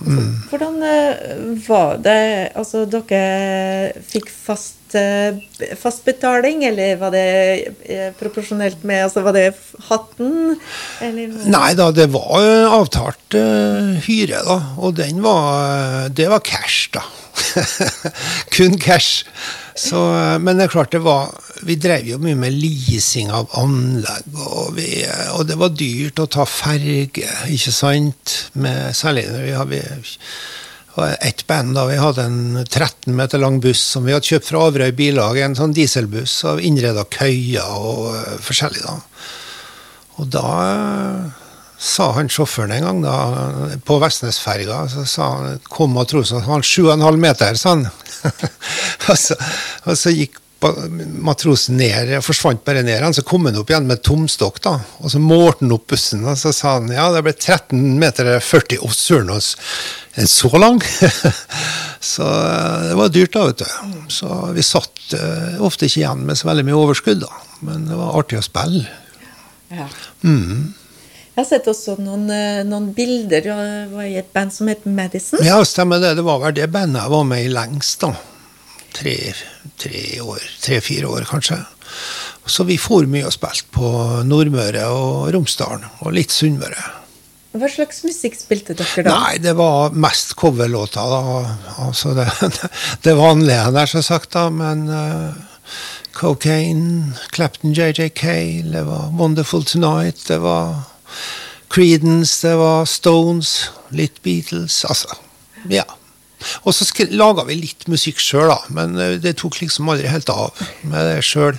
mm. 0.03 0.49
Hvordan 0.51 0.81
eh, 0.83 1.21
var 1.69 2.01
det 2.03 2.51
Altså, 2.59 2.83
dere 2.91 3.93
fikk 4.11 4.27
fast, 4.33 4.97
eh, 4.99 5.39
fast 5.79 6.03
betaling, 6.09 6.65
eller 6.67 6.97
var 6.99 7.15
det 7.15 8.11
proporsjonelt 8.19 8.83
med 8.83 9.05
Altså, 9.05 9.23
var 9.23 9.37
det 9.39 9.53
hatten, 9.87 10.59
eller 10.99 11.39
Nei 11.47 11.71
da, 11.79 11.93
det 11.95 12.09
var 12.11 12.43
avtalt 12.81 13.39
uh, 13.39 13.95
hyre, 14.09 14.43
da. 14.51 14.59
Og 14.83 14.99
den 14.99 15.23
var 15.23 16.11
Det 16.11 16.27
var 16.35 16.43
cash, 16.43 16.91
da. 16.99 17.07
Kun 18.55 18.79
cash. 18.81 19.25
Så, 19.79 19.99
men 20.43 20.59
det 20.59 20.67
er 20.67 20.73
klart 20.73 20.91
det 20.91 21.05
var 21.05 21.31
Vi 21.63 21.77
drev 21.79 22.09
jo 22.11 22.17
mye 22.19 22.35
med 22.39 22.57
leasing 22.57 23.31
av 23.31 23.47
anlegg, 23.61 24.27
og, 24.35 24.73
vi, 24.75 25.05
og 25.37 25.45
det 25.47 25.59
var 25.61 25.75
dyrt 25.75 26.19
å 26.19 26.27
ta 26.31 26.47
ferge, 26.49 27.29
ikke 27.53 27.75
sant? 27.75 28.35
Med, 28.59 28.91
særlig 28.99 29.29
når 29.31 29.45
vi 29.47 29.59
hadde 29.59 29.83
ett 31.23 31.47
band 31.47 31.77
da, 31.77 31.87
Vi 31.87 31.99
hadde 32.01 32.25
en 32.27 32.65
13 32.65 33.15
meter 33.15 33.39
lang 33.39 33.61
buss 33.63 33.83
som 33.95 34.07
vi 34.07 34.15
hadde 34.17 34.27
kjøpt 34.27 34.49
fra 34.51 34.65
Averøy 34.67 34.93
Bilag. 34.99 35.39
En 35.39 35.55
sånn 35.59 35.75
dieselbuss 35.77 36.41
og 36.51 36.63
innreda 36.65 37.05
køyer 37.07 37.77
og 37.79 38.41
forskjellig. 38.43 38.83
da. 38.83 38.97
Og 40.19 40.33
da 40.35 40.49
sa 41.79 42.11
han 42.17 42.31
sjåføren 42.33 42.75
en 42.75 42.87
gang 42.89 43.01
da, 43.05 43.15
på 43.87 44.01
Vestnesferga 44.03 44.83
så 44.91 45.05
sa 45.07 45.31
han, 45.37 45.63
kom 45.71 45.97
og 46.01 46.11
han 46.11 46.67
7,5 46.67 47.23
meter, 47.23 47.55
sa 47.55 47.77
han. 47.77 47.87
og, 49.09 49.15
så, 49.15 49.39
og 49.87 49.99
så 49.99 50.15
gikk 50.15 50.41
matrosen 50.59 51.77
ned, 51.79 52.11
forsvant 52.27 52.65
bare 52.67 52.83
ned. 52.83 52.99
Han, 53.03 53.15
så 53.15 53.23
kom 53.23 53.47
han 53.47 53.59
opp 53.61 53.71
igjen 53.71 53.87
med 53.87 54.03
tomstokk, 54.03 54.59
da, 54.65 54.75
og 54.99 55.13
så 55.13 55.21
målte 55.23 55.63
han 55.63 55.77
opp 55.77 55.87
bussen. 55.93 56.25
Og 56.27 56.39
så 56.41 56.53
sa 56.55 56.75
han 56.79 56.91
ja, 56.91 57.07
det 57.15 57.23
ble 57.27 57.35
13 57.37 57.79
meter 58.01 58.33
40. 58.43 58.83
Å, 58.83 58.91
søren, 58.95 59.31
oss, 59.37 59.53
en 60.19 60.31
så 60.31 60.51
lang? 60.59 60.83
så 62.13 62.27
det 62.89 62.99
var 62.99 63.15
dyrt, 63.15 63.37
da, 63.37 63.47
vet 63.53 63.63
du. 63.63 64.11
Så 64.11 64.41
vi 64.57 64.67
satt 64.67 65.15
uh, 65.15 65.63
ofte 65.69 65.87
ikke 65.87 66.03
igjen 66.03 66.27
med 66.27 66.41
så 66.41 66.51
veldig 66.51 66.67
mye 66.67 66.81
overskudd, 66.81 67.23
da. 67.23 67.31
Men 67.63 67.87
det 67.87 68.01
var 68.01 68.19
artig 68.19 68.43
å 68.43 68.47
spille. 68.47 68.83
Ja. 69.71 69.87
Mm. 70.27 70.75
Jeg 71.39 71.45
har 71.45 71.51
sett 71.53 71.69
også 71.71 71.93
noen, 72.03 72.25
eh, 72.35 72.65
noen 72.67 72.89
bilder. 72.91 73.45
Du 73.45 73.51
var 73.95 74.07
i 74.09 74.17
et 74.19 74.33
band 74.35 74.51
som 74.51 74.67
het 74.67 74.83
Madison. 74.91 75.39
Ja, 75.47 75.61
stemmer 75.63 76.01
det. 76.03 76.17
Det 76.19 76.25
var 76.27 76.41
vel 76.43 76.57
det 76.57 76.67
bandet 76.75 77.05
jeg 77.05 77.13
var 77.13 77.29
med 77.31 77.45
i 77.45 77.53
lengst, 77.53 78.01
da. 78.03 78.11
Tre, 78.99 79.15
tre 79.79 80.01
år, 80.19 80.43
tre-fire 80.65 81.07
år, 81.07 81.29
kanskje. 81.31 81.61
Så 82.43 82.67
vi 82.67 82.75
for 82.83 83.07
mye 83.07 83.29
og 83.29 83.37
spilte 83.37 83.71
på 83.71 83.93
Nordmøre 84.27 84.89
og 84.91 85.31
Romsdalen, 85.37 85.87
og 86.03 86.17
litt 86.19 86.35
Sunnmøre. 86.35 86.89
Hva 87.55 87.71
slags 87.71 88.03
musikk 88.03 88.35
spilte 88.35 88.75
dere 88.75 89.07
da? 89.07 89.15
Nei, 89.15 89.39
det 89.39 89.55
var 89.63 89.95
mest 89.95 90.35
coverlåter, 90.35 91.07
da. 91.07 91.55
Altså 91.87 92.19
det, 92.19 92.27
det 93.07 93.15
vanlige 93.15 93.71
der, 93.79 93.87
så 93.87 94.03
sagt, 94.03 94.33
da. 94.35 94.49
Men 94.51 94.89
uh, 94.91 95.39
Cocaine, 96.19 97.15
Clapton 97.31 97.79
JJK, 97.79 98.27
det 98.75 98.87
var 98.91 99.13
Wonderful 99.15 99.63
Tonight, 99.63 100.27
det 100.27 100.43
var 100.43 100.81
Creedence, 101.69 102.41
det 102.47 102.57
var 102.59 102.89
Stones, 102.89 103.71
litt 103.95 104.23
Beatles. 104.25 104.83
Altså, 104.89 105.19
ja. 105.69 105.85
Og 106.63 106.75
så 106.75 106.87
laga 107.11 107.45
vi 107.49 107.59
litt 107.59 107.89
musikk 107.91 108.21
sjøl, 108.23 108.49
da. 108.53 108.59
Men 108.75 108.99
eh, 108.99 109.17
det 109.23 109.37
tok 109.41 109.61
liksom 109.61 109.91
aldri 109.91 110.11
helt 110.11 110.31
av 110.33 110.67
med 110.87 111.13
det 111.13 111.23
sjøl. 111.27 111.59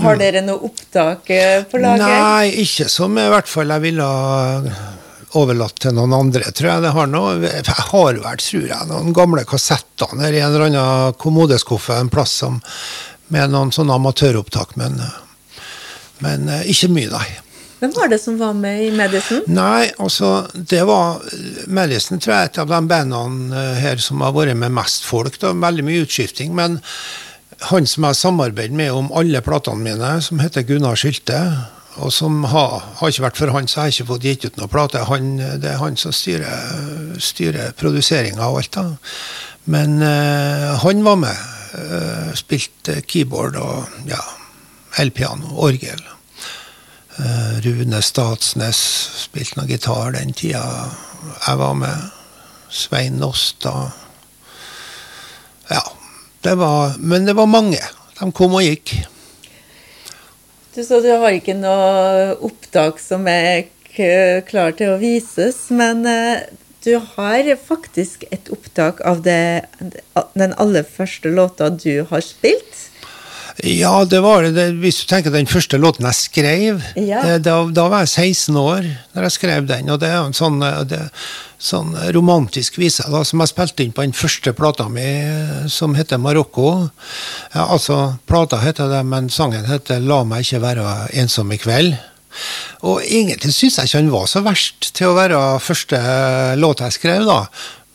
Har 0.00 0.18
dere 0.18 0.40
noe 0.42 0.64
opptak 0.66 1.28
eh, 1.30 1.64
på 1.68 1.78
lager? 1.78 2.06
Nei, 2.08 2.62
ikke 2.64 2.88
som 2.90 3.16
i 3.20 3.26
hvert 3.30 3.50
fall 3.50 3.70
jeg 3.74 3.84
ville 3.84 4.06
overlatt 5.36 5.76
til 5.82 5.94
noen 5.96 6.14
andre, 6.16 6.50
tror 6.56 6.70
jeg. 6.70 6.84
Det 6.86 6.94
har 6.96 7.10
noe, 7.12 7.34
jeg 7.44 7.76
har 7.90 8.20
vel, 8.22 8.40
tror 8.42 8.66
jeg, 8.70 8.88
noen 8.90 9.16
gamle 9.16 9.44
kassetter 9.48 10.16
nede 10.16 10.38
i 10.38 10.42
en 10.42 10.54
eller 10.54 10.68
annen 10.70 11.18
kommodeskuffe 11.20 11.98
en 12.00 12.12
plass 12.12 12.38
som, 12.42 12.60
med 13.34 13.52
noen 13.52 13.72
sånne 13.74 13.98
amatøropptak, 13.98 14.76
men, 14.80 15.00
men 16.24 16.48
eh, 16.52 16.70
ikke 16.72 16.90
mye, 16.94 17.12
nei. 17.12 17.26
Hvem 17.76 17.92
var 17.92 18.08
det 18.08 18.18
som 18.22 18.38
var 18.40 18.54
med 18.56 18.86
i 18.86 18.90
Madison? 18.96 19.42
Nei, 19.52 19.90
altså, 20.00 20.46
det 20.56 20.80
var 20.88 21.20
Madison, 21.68 22.18
tror 22.22 22.34
jeg, 22.38 22.50
et 22.50 22.58
av 22.62 22.70
de 22.70 22.78
bandene 22.88 23.52
eh, 23.52 23.80
her 23.82 24.00
som 24.00 24.22
har 24.24 24.32
vært 24.36 24.56
med 24.56 24.72
mest 24.72 25.04
folk. 25.04 25.36
da, 25.42 25.52
Veldig 25.52 25.84
mye 25.84 26.06
utskifting. 26.06 26.54
Men 26.56 26.78
han 27.68 27.86
som 27.88 28.04
jeg 28.06 28.14
har 28.14 28.20
samarbeidet 28.20 28.76
med 28.76 28.92
om 28.96 29.10
alle 29.16 29.42
platene 29.44 29.84
mine, 29.84 30.14
som 30.24 30.40
heter 30.40 30.64
Gunnar 30.68 30.96
Skylte, 30.96 31.40
og 31.96 32.10
som 32.12 32.42
har, 32.52 32.80
har 32.98 33.12
ikke 33.12 33.24
vært 33.24 33.38
for 33.40 33.52
han, 33.54 33.68
så 33.68 33.80
har 33.80 33.86
jeg 33.90 33.98
ikke 34.00 34.10
fått 34.14 34.24
gitt 34.28 34.48
ut 34.48 34.58
noen 34.60 34.72
plate. 34.72 35.04
Han, 35.08 35.30
det 35.60 35.70
er 35.74 35.78
han 35.80 35.96
som 36.00 36.12
styrer, 36.12 37.14
styrer 37.20 37.76
produseringa 37.76 38.48
og 38.52 38.62
alt. 38.62 38.76
da. 38.76 38.88
Men 39.72 40.00
eh, 40.04 40.72
han 40.82 41.04
var 41.04 41.16
med. 41.28 41.44
eh, 41.76 42.34
spilte 42.36 43.00
keyboard 43.08 43.56
og 43.60 44.04
ja, 44.08 44.20
elpiano, 45.02 45.56
orgel. 45.64 46.00
Eh, 47.16 47.60
Rune 47.64 48.02
Statsnes 48.04 48.80
spilte 49.24 49.60
noe 49.60 49.70
gitar 49.70 50.12
den 50.16 50.34
tida 50.36 50.64
jeg 51.46 51.60
var 51.60 51.76
med. 51.78 52.10
Svein 52.70 53.20
Nåstad. 53.22 53.94
Ja. 55.70 55.84
Det 56.46 56.54
var, 56.54 56.94
men 56.98 57.24
det 57.26 57.32
var 57.34 57.46
mange. 57.50 57.80
De 58.20 58.28
kom 58.32 58.52
og 58.54 58.62
gikk. 58.62 58.92
Du 60.76 60.84
sa 60.84 61.00
du 61.02 61.08
har 61.10 61.32
ikke 61.34 61.56
noe 61.58 62.36
opptak 62.46 63.00
som 63.02 63.26
er 63.26 63.64
klar 64.46 64.76
til 64.76 64.92
å 64.92 65.00
vises, 65.00 65.64
men 65.74 66.04
eh, 66.06 66.44
du 66.86 67.00
har 67.16 67.48
faktisk 67.66 68.22
et 68.30 68.46
opptak 68.54 69.00
av 69.02 69.24
det, 69.26 69.66
den 70.38 70.54
aller 70.54 70.86
første 70.86 71.32
låta 71.34 71.72
du 71.72 72.04
har 72.12 72.22
spilt. 72.22 72.85
Ja, 73.64 74.04
det 74.04 74.20
var 74.20 74.42
det. 74.42 74.66
Hvis 74.82 74.98
du 75.00 75.06
tenker 75.08 75.32
den 75.32 75.48
første 75.48 75.78
låten 75.80 76.04
jeg 76.04 76.14
skrev, 76.18 76.82
Ja. 76.96 77.22
eh, 77.24 77.38
da, 77.40 77.64
da 77.72 77.88
var 77.88 78.04
jeg 78.04 78.08
16 78.36 78.56
år 78.60 78.82
da 79.14 79.22
jeg 79.24 79.32
skrev 79.32 79.66
den. 79.66 79.88
Og 79.90 80.00
det 80.00 80.10
er 80.10 80.24
en 80.26 80.36
sånn, 80.36 80.60
eh, 80.62 80.82
det, 80.84 81.00
sånn 81.58 81.94
romantisk 82.12 82.76
vise 82.76 83.06
da, 83.10 83.22
som 83.24 83.40
jeg 83.40 83.48
spilte 83.54 83.82
inn 83.86 83.94
på 83.96 84.04
den 84.04 84.12
første 84.12 84.52
plata 84.52 84.88
mi, 84.92 85.00
eh, 85.06 85.66
som 85.72 85.94
heter 85.96 86.20
Marokko. 86.20 86.90
Ja, 87.54 87.64
altså, 87.66 88.18
plata 88.28 88.60
heter 88.60 88.90
det, 88.92 89.04
men 89.06 89.30
sangen 89.30 89.64
heter 89.64 90.00
'La 90.00 90.22
meg 90.24 90.44
ikke 90.44 90.60
være 90.60 91.08
ensom 91.14 91.52
i 91.52 91.56
kveld'. 91.58 91.96
Og 92.82 93.00
egentlig 93.00 93.54
syns 93.54 93.76
jeg 93.78 93.86
ikke 93.88 93.98
han 94.02 94.10
var 94.12 94.26
så 94.26 94.42
verst 94.44 94.92
til 94.92 95.06
å 95.08 95.16
være 95.16 95.58
første 95.58 95.96
låt 96.60 96.80
jeg 96.84 96.92
skrev, 96.92 97.24
da. 97.24 97.46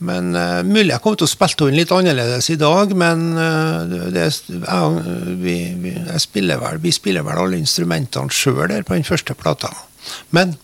Men 0.02 0.34
uh, 0.34 0.62
Mulig 0.66 0.90
jeg 0.90 1.04
kommer 1.04 1.20
til 1.22 1.28
å 1.28 1.32
spille 1.32 1.68
den 1.70 1.78
litt 1.78 1.94
annerledes 1.94 2.50
i 2.54 2.58
dag, 2.60 2.94
men 2.98 3.28
uh, 3.38 4.10
det, 4.14 4.26
jeg, 4.50 5.18
vi, 5.42 5.58
vi, 5.84 5.94
jeg 5.94 6.24
spiller 6.24 6.62
vel, 6.62 6.82
vi 6.82 6.94
spiller 6.96 7.26
vel 7.28 7.44
alle 7.44 7.62
instrumentene 7.62 8.34
sjøl 8.34 8.66
der 8.72 8.86
på 8.88 8.98
den 8.98 9.06
første 9.08 9.38
plata. 9.38 9.70
Men 10.34 10.56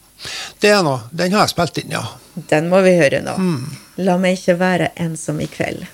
det 0.62 0.74
er 0.74 0.82
noe. 0.86 1.06
Den 1.14 1.36
har 1.36 1.46
jeg 1.46 1.54
spilt 1.54 1.78
inn, 1.84 1.94
ja. 1.94 2.04
Den 2.50 2.72
må 2.72 2.82
vi 2.86 2.96
høre 2.98 3.22
nå. 3.26 3.38
La 4.02 4.18
meg 4.22 4.40
ikke 4.40 4.58
være 4.58 4.92
ensom 5.02 5.42
i 5.42 5.50
kveld. 5.50 5.86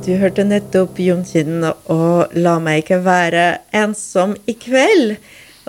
Du 0.00 0.14
hørte 0.16 0.46
nettopp 0.46 0.98
Jon 1.02 1.26
Kinn 1.28 1.66
og 1.66 2.32
La 2.38 2.54
meg 2.62 2.84
ikke 2.84 3.02
være 3.04 3.46
ensom 3.76 4.36
i 4.48 4.54
kveld. 4.58 5.18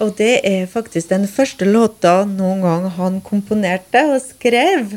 Og 0.01 0.13
det 0.17 0.37
er 0.47 0.69
faktisk 0.71 1.09
den 1.11 1.27
første 1.29 1.67
låta 1.67 2.21
noen 2.29 2.61
gang 2.63 2.87
han 2.95 3.19
komponerte 3.25 4.05
og 4.13 4.21
skrev. 4.23 4.95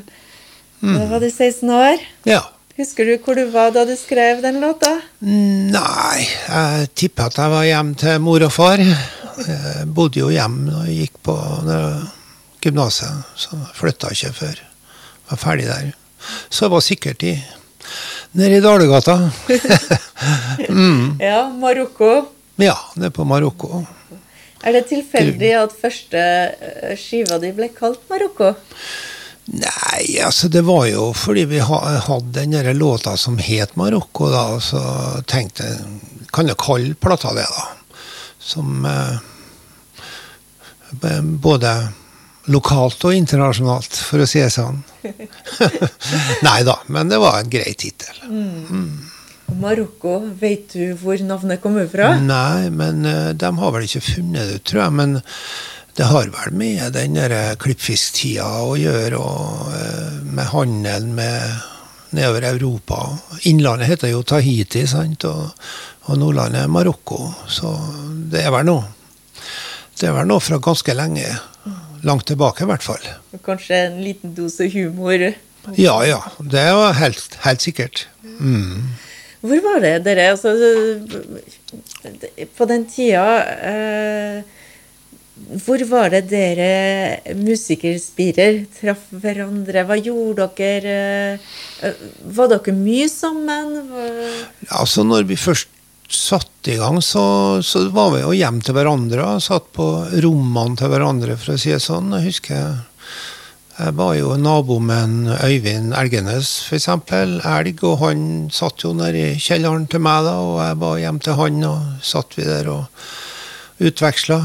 Da 0.85 1.07
var 1.11 1.21
du 1.21 1.31
16 1.31 1.71
år. 1.71 2.03
ja. 2.29 2.43
Husker 2.75 3.07
du 3.07 3.13
hvor 3.23 3.37
du 3.39 3.45
var 3.55 3.69
da 3.71 3.85
du 3.87 3.93
skrev 3.95 4.41
den 4.43 4.57
låta? 4.61 4.89
Nei, 5.23 6.25
jeg 6.49 6.89
tipper 6.99 7.29
at 7.31 7.37
jeg 7.39 7.53
var 7.53 7.63
hjemme 7.69 7.95
til 8.01 8.17
mor 8.19 8.43
og 8.43 8.51
far. 8.51 8.83
Jeg 8.83 9.85
bodde 9.95 10.19
jo 10.19 10.33
hjemme 10.35 10.67
når 10.73 10.89
jeg 10.89 10.97
gikk 11.05 11.21
på 11.29 11.37
det- 11.69 12.09
gymnaset, 12.67 13.23
så 13.39 13.61
flytta 13.79 14.11
ikke 14.11 14.33
før 14.41 14.57
jeg 14.59 15.31
var 15.31 15.39
ferdig 15.39 15.67
der. 15.71 15.93
Så 16.51 16.65
jeg 16.67 16.73
var 16.75 16.81
sikkert 16.83 17.23
i 17.23 17.35
nede 18.35 18.57
i 18.59 18.61
Dalegata. 18.65 19.17
Ja, 21.21 21.49
Marokko. 21.49 22.25
Ja, 22.57 22.77
nede 22.97 23.11
på 23.11 23.25
Marokko. 23.25 23.85
Er 24.65 24.73
det 24.73 24.87
tilfeldig 24.89 25.51
at 25.63 25.75
første 25.81 26.19
eh, 26.19 26.95
skiva 26.99 27.39
di 27.43 27.51
ble 27.53 27.69
kalt 27.77 28.01
Marokko? 28.11 28.55
Nei, 29.45 30.21
altså 30.25 30.49
det 30.49 30.63
var 30.65 30.87
jo 30.89 31.11
fordi 31.13 31.45
vi 31.51 31.59
hadde 31.61 32.33
den 32.33 32.55
der 32.57 32.73
låta 32.75 33.17
som 33.21 33.37
het 33.39 33.77
Marokko, 33.77 34.31
da, 34.33 34.45
og 34.57 34.63
så 34.65 34.81
tenkte 35.29 35.67
jeg 35.69 36.31
Kan 36.33 36.49
jo 36.49 36.57
kalle 36.59 36.95
plata 36.97 37.35
det, 37.37 37.45
da. 37.45 37.67
Som 38.41 38.87
eh, 38.89 39.19
Både 41.45 41.75
lokalt 42.51 43.05
og 43.09 43.15
internasjonalt, 43.17 43.97
for 44.09 44.21
å 44.21 44.27
si 44.29 44.41
det 44.43 44.51
sånn. 44.53 44.83
Nei 46.47 46.59
da, 46.67 46.75
men 46.93 47.09
det 47.13 47.19
var 47.23 47.39
en 47.41 47.53
grei 47.53 47.73
tittel. 47.79 48.19
Marokko, 49.61 50.19
vet 50.41 50.75
du 50.75 50.93
hvor 51.01 51.21
navnet 51.25 51.63
kommer 51.63 51.89
fra? 51.91 52.15
Nei, 52.21 52.71
men 52.75 53.05
eh, 53.09 53.31
de 53.39 53.51
har 53.61 53.75
vel 53.75 53.87
ikke 53.87 54.05
funnet 54.05 54.51
det 54.51 54.61
tror 54.69 54.85
jeg. 54.87 54.97
Men 55.01 55.17
det 55.97 56.09
har 56.11 56.27
vel 56.27 56.57
med 56.59 56.97
den 56.97 57.19
klippfisktida 57.63 58.49
å 58.67 58.75
gjøre, 58.79 59.21
og 59.21 59.71
eh, 59.79 60.17
med 60.27 60.51
handelen 60.51 61.15
med 61.15 62.15
nedover 62.15 62.49
Europa. 62.49 62.99
Innlandet 63.47 63.93
heter 63.93 64.11
jo 64.11 64.25
Tahiti, 64.27 64.85
sant? 64.91 65.27
og, 65.29 65.55
og 66.09 66.19
Nordlandet 66.19 66.71
Marokko. 66.71 67.29
Så 67.47 67.71
det 68.33 68.43
er 68.43 68.55
vel 68.55 68.67
noe. 68.71 68.91
Det 69.95 70.11
er 70.11 70.17
vel 70.17 70.29
noe 70.31 70.43
fra 70.43 70.59
ganske 70.63 70.97
lenge. 70.99 71.29
Langt 72.05 72.27
tilbake, 72.29 72.67
i 72.67 72.69
hvert 72.69 72.85
fall. 72.85 73.07
Kanskje 73.47 73.79
en 73.87 74.03
liten 74.05 74.35
dose 74.37 74.67
humor? 74.75 75.31
Ja, 75.79 75.95
ja. 76.05 76.21
Det 76.43 76.65
var 76.77 76.99
helt, 76.99 77.39
helt 77.47 77.63
sikkert. 77.65 78.07
Mm. 78.23 78.91
Hvor 79.45 79.61
var 79.65 79.81
det 79.85 79.93
dere 80.07 80.31
altså, 80.33 80.53
På 82.57 82.67
den 82.69 82.87
tida 82.89 83.25
eh, 83.71 84.54
Hvor 85.35 85.83
var 85.91 86.13
det 86.15 86.29
dere 86.31 87.35
musikerspirer 87.35 88.61
traff 88.77 89.09
hverandre? 89.11 89.83
Hva 89.89 89.97
gjorde 89.99 90.47
dere? 90.61 90.99
Eh, 91.83 92.05
var 92.37 92.53
dere 92.53 92.75
mye 92.77 93.09
sammen? 93.11 93.81
Altså, 94.71 95.03
når 95.03 95.27
vi 95.27 95.41
først 95.41 95.73
satte 96.07 96.77
i 96.77 96.79
gang, 96.79 97.01
så, 97.03 97.59
så 97.67 97.89
var 97.91 98.15
vi 98.15 98.23
jo 98.23 98.31
hjem 98.39 98.63
til 98.63 98.79
hverandre. 98.79 99.27
Satt 99.43 99.73
på 99.75 99.89
rommene 100.23 100.79
til 100.79 100.95
hverandre, 100.95 101.35
for 101.41 101.57
å 101.57 101.61
si 101.61 101.75
det 101.75 101.83
sånn. 101.83 102.15
Jeg 102.15 102.31
husker 102.31 102.61
jeg 103.75 103.99
var 103.99 104.15
jo 104.15 104.37
nabo 104.39 104.79
med 104.79 105.01
en 105.03 105.31
Øyvind 105.35 105.97
Elgenes, 105.99 106.61
f.eks. 106.69 106.93
Elg. 107.11 107.81
Og 107.83 108.05
han 108.07 108.27
satt 108.55 108.87
jo 108.87 108.95
nede 108.95 109.33
i 109.35 109.39
kjelleren 109.43 109.89
til 109.91 110.05
meg, 110.07 110.29
da, 110.29 110.39
og 110.39 110.61
jeg 110.63 110.83
var 110.87 111.01
hjemme 111.03 111.27
til 111.27 111.41
han, 111.43 111.65
og 111.67 112.05
satt 112.07 112.39
vi 112.39 112.47
der 112.47 112.71
og 112.71 113.83
utveksla 113.83 114.45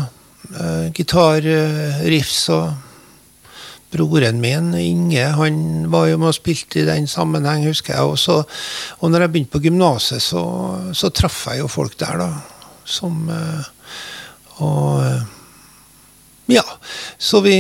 eh, 0.54 0.92
gitarriffs. 0.96 2.44
og 2.56 2.70
broren 3.90 4.38
min, 4.38 4.74
Inge, 4.78 5.24
han 5.34 5.88
var 5.90 6.12
jo 6.12 6.20
med 6.22 6.30
og 6.30 6.38
spilte 6.38 6.84
i 6.84 6.86
den 6.86 7.08
sammenheng, 7.10 7.66
husker 7.66 7.96
jeg. 7.96 8.06
Og, 8.06 8.20
så, 8.22 8.44
og 9.00 9.10
når 9.10 9.26
jeg 9.26 9.34
begynte 9.34 9.56
på 9.56 9.64
gymnaset, 9.64 10.22
så, 10.22 10.44
så 10.94 11.10
traff 11.10 11.48
jeg 11.50 11.64
jo 11.64 11.72
folk 11.72 11.98
der, 11.98 12.22
da. 12.22 12.30
Som 12.90 13.28
uh, 13.30 13.66
Og 14.66 15.02
ja. 16.50 16.64
Så 17.18 17.42
vi, 17.46 17.54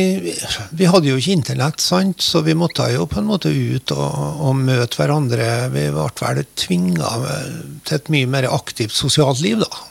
vi, 0.71 0.85
hadde 0.89 1.11
jo 1.11 1.17
ikke 1.19 1.35
internett, 1.37 1.81
sant? 1.83 2.23
så 2.25 2.41
vi 2.41 2.55
måtte 2.57 2.87
jo 2.89 3.05
på 3.09 3.19
en 3.21 3.27
måte 3.29 3.51
ut 3.53 3.93
og, 3.93 4.39
og 4.47 4.55
møte 4.57 4.97
hverandre. 4.97 5.49
Vi 5.73 5.85
ble 5.93 6.07
vel 6.21 6.41
tvinga 6.57 7.11
til 7.85 7.99
et 7.99 8.09
mye 8.13 8.29
mer 8.33 8.49
aktivt 8.49 8.95
sosialt 8.97 9.43
liv, 9.45 9.61
da. 9.61 9.85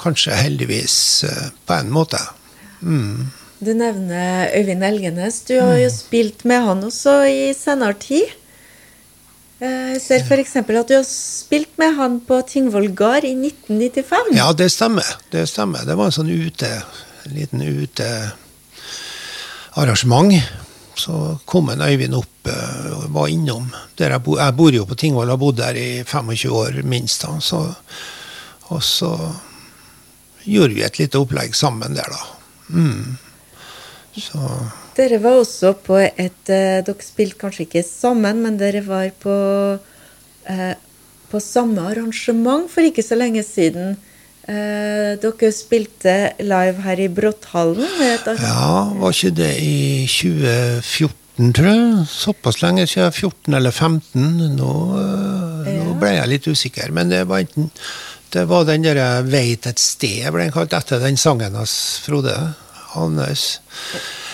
Kanskje 0.00 0.38
heldigvis 0.38 0.96
eh, 1.28 1.46
på 1.66 1.76
en 1.76 1.92
måte. 1.92 2.20
Mm. 2.80 3.28
Du 3.60 3.74
nevner 3.76 4.48
Øyvind 4.56 4.84
Elgenes. 4.84 5.42
Du 5.44 5.60
har 5.60 5.76
jo 5.76 5.88
mm. 5.90 5.96
spilt 5.96 6.44
med 6.48 6.62
han 6.64 6.84
også 6.84 7.24
i 7.28 7.54
senere 7.56 7.94
tid. 8.00 8.24
Eh, 9.60 9.92
jeg 9.92 10.00
ser 10.00 10.20
f.eks. 10.24 10.56
at 10.56 10.88
du 10.88 10.94
har 10.96 11.04
spilt 11.04 11.78
med 11.80 11.96
han 11.98 12.20
på 12.24 12.42
Tingvoll 12.48 12.88
gard 12.96 13.24
i 13.28 13.34
1995. 13.36 14.32
Ja, 14.38 14.52
det 14.56 14.70
stemmer. 14.72 15.04
Det 15.32 15.48
stemmer. 15.50 15.84
Det 15.84 15.96
var 15.98 16.06
en 16.08 16.16
sånn 16.16 16.30
ute 16.32 16.82
en 17.26 17.34
liten 17.36 17.62
utearrangement. 17.62 20.32
Så 20.96 21.38
kom 21.44 21.68
en 21.68 21.82
Øyvind 21.84 22.14
opp 22.16 22.48
eh, 22.48 22.92
og 22.96 23.12
var 23.12 23.28
innom. 23.28 23.68
Der 24.00 24.10
jeg, 24.16 24.24
bo, 24.24 24.40
jeg 24.40 24.56
bor 24.56 24.72
jo 24.72 24.88
på 24.88 24.96
Tingvoll 24.96 25.28
og 25.28 25.36
har 25.36 25.44
bodd 25.44 25.60
der 25.60 25.76
i 25.76 26.00
25 26.04 26.52
år 26.52 26.82
minst. 26.84 27.24
så, 27.40 27.74
Og 28.68 28.82
så 28.82 29.34
gjorde 30.44 30.76
vi 30.76 30.84
et 30.86 31.00
lite 31.00 31.20
opplegg 31.20 31.56
sammen 31.56 31.96
der, 31.96 32.10
da. 32.10 32.20
Mm. 32.70 33.16
Så. 34.16 34.42
Dere 34.96 35.20
var 35.22 35.38
også 35.40 35.72
på 35.86 35.96
et 36.00 36.50
eh, 36.50 36.80
Dere 36.86 37.04
spilte 37.06 37.38
kanskje 37.40 37.66
ikke 37.66 37.84
sammen, 37.86 38.42
men 38.44 38.58
dere 38.60 38.82
var 38.86 39.10
på, 39.22 39.34
eh, 40.50 40.72
på 41.30 41.42
samme 41.42 41.86
arrangement 41.92 42.66
for 42.70 42.86
ikke 42.86 43.04
så 43.06 43.18
lenge 43.18 43.44
siden. 43.46 43.96
Eh, 44.50 45.14
dere 45.20 45.52
spilte 45.54 46.16
live 46.42 46.82
her 46.82 47.00
i 47.04 47.08
Brotthallen? 47.12 47.86
Ja, 48.40 48.90
var 48.98 49.14
ikke 49.14 49.34
det 49.36 49.52
i 49.62 50.06
2014, 50.10 51.52
tror 51.54 51.68
jeg? 51.70 52.06
Såpass 52.10 52.58
lenge 52.64 52.86
siden. 52.90 53.12
14 53.12 53.54
eller 53.60 53.70
15. 53.70 54.56
Nå, 54.56 54.72
eh, 54.98 55.74
nå 55.84 55.98
ble 56.00 56.16
jeg 56.16 56.32
litt 56.32 56.48
usikker. 56.50 56.90
Men 56.96 57.12
det 57.12 57.26
var 57.30 57.44
enten 57.44 57.70
det 58.32 58.44
var 58.50 58.64
den 58.64 58.82
der 58.82 59.22
'Veit 59.22 59.66
et 59.66 59.78
sted', 59.78 60.30
ble 60.32 60.46
den 60.46 60.54
kalt 60.54 60.72
etter 60.76 61.00
den 61.02 61.16
sangen 61.16 61.54
hans 61.58 62.00
Frode 62.04 62.36
Hannes. 62.94 63.60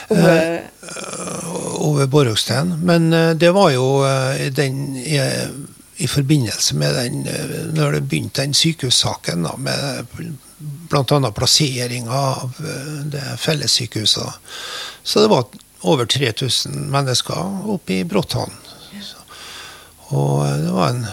Ove, 0.09 0.37
uh, 0.83 1.83
Ove 1.83 2.07
Borgsten. 2.07 2.77
Men 2.85 3.13
uh, 3.13 3.35
det 3.35 3.51
var 3.51 3.71
jo 3.75 4.05
uh, 4.05 4.47
den 4.55 4.97
i 5.97 6.07
forbindelse 6.09 6.77
med 6.77 6.95
den, 6.95 7.27
eh, 7.27 7.67
når 7.73 7.93
det 7.93 8.01
begynte 8.01 8.43
den 8.43 8.55
sykehussaken, 8.55 9.43
da, 9.43 9.57
med 9.57 10.07
bl.a. 10.91 11.31
plassering 11.33 12.09
av 12.09 12.53
eh, 12.61 12.97
det 13.13 13.25
fellessykehuset. 13.41 14.33
Så 15.03 15.21
det 15.21 15.29
var 15.33 15.45
over 15.81 16.07
3000 16.07 16.91
mennesker 16.93 17.71
oppe 17.73 18.01
i 18.01 18.05
Bråthallen. 18.05 18.59
Og 20.09 20.47
eh, 20.47 20.59
det 20.67 20.75
var 20.77 20.93
en 20.93 21.07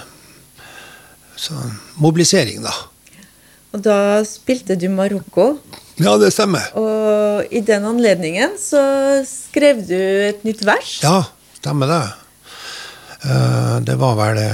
sånn 1.43 1.77
mobilisering, 2.01 2.63
da. 2.65 2.73
Og 3.73 3.82
da 3.84 3.97
spilte 4.27 4.77
du 4.77 4.88
Marokko. 4.93 5.56
Ja, 6.01 6.15
det 6.21 6.32
stemmer. 6.34 6.69
Og 6.77 7.53
i 7.53 7.62
den 7.65 7.86
anledningen 7.89 8.53
så 8.62 8.82
skrev 9.27 9.82
du 9.88 9.97
et 9.97 10.43
nytt 10.45 10.62
vers. 10.65 10.99
Ja, 11.06 11.23
stemmer 11.58 11.89
det. 11.89 12.03
Eh, 13.23 13.75
det 13.88 13.97
var 14.01 14.17
vel 14.19 14.38
det 14.38 14.49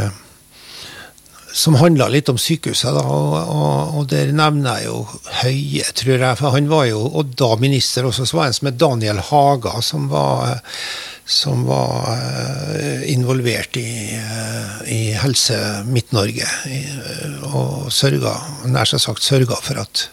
som 1.53 1.75
handla 1.75 2.07
litt 2.11 2.29
om 2.29 2.37
sykehuset, 2.37 2.93
da, 2.93 3.03
og, 3.03 3.35
og, 3.35 3.95
og, 3.97 4.07
der 4.11 4.31
nevner 4.35 4.79
jeg 4.79 4.89
jo 4.89 4.97
Høie, 5.39 5.85
tror 5.97 6.15
jeg. 6.17 6.37
For 6.39 6.55
han 6.55 6.69
var 6.69 6.85
jo 6.89 7.01
og 7.07 7.33
da 7.39 7.53
minister 7.61 8.07
også. 8.07 8.27
Så 8.27 8.37
var 8.37 8.49
en 8.49 8.57
som 8.57 8.69
het 8.69 8.79
Daniel 8.81 9.21
Haga, 9.29 9.79
som 9.85 10.09
var, 10.11 10.59
som 11.25 11.65
var 11.67 12.11
uh, 12.11 13.01
involvert 13.09 13.79
i, 13.81 13.89
uh, 14.19 14.77
i 14.91 15.01
Helse 15.17 15.57
Midt-Norge. 15.89 16.49
Uh, 16.69 17.49
og 17.49 17.89
sørga, 17.93 18.35
nær 18.69 18.89
sagt 18.93 19.25
sørga 19.25 19.57
for 19.63 19.81
at 19.81 20.07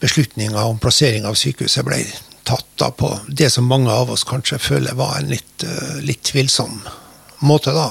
beslutninga 0.00 0.64
om 0.64 0.80
plassering 0.80 1.28
av 1.28 1.36
sykehuset 1.38 1.84
ble 1.86 2.00
tatt 2.48 2.66
da 2.80 2.88
på 2.90 3.12
det 3.28 3.50
som 3.52 3.68
mange 3.68 3.92
av 3.92 4.10
oss 4.10 4.24
kanskje 4.26 4.58
føler 4.58 4.96
var 4.98 5.18
en 5.18 5.28
litt, 5.30 5.66
litt 6.02 6.22
tvilsom 6.32 6.80
måte, 7.44 7.74
da. 7.76 7.90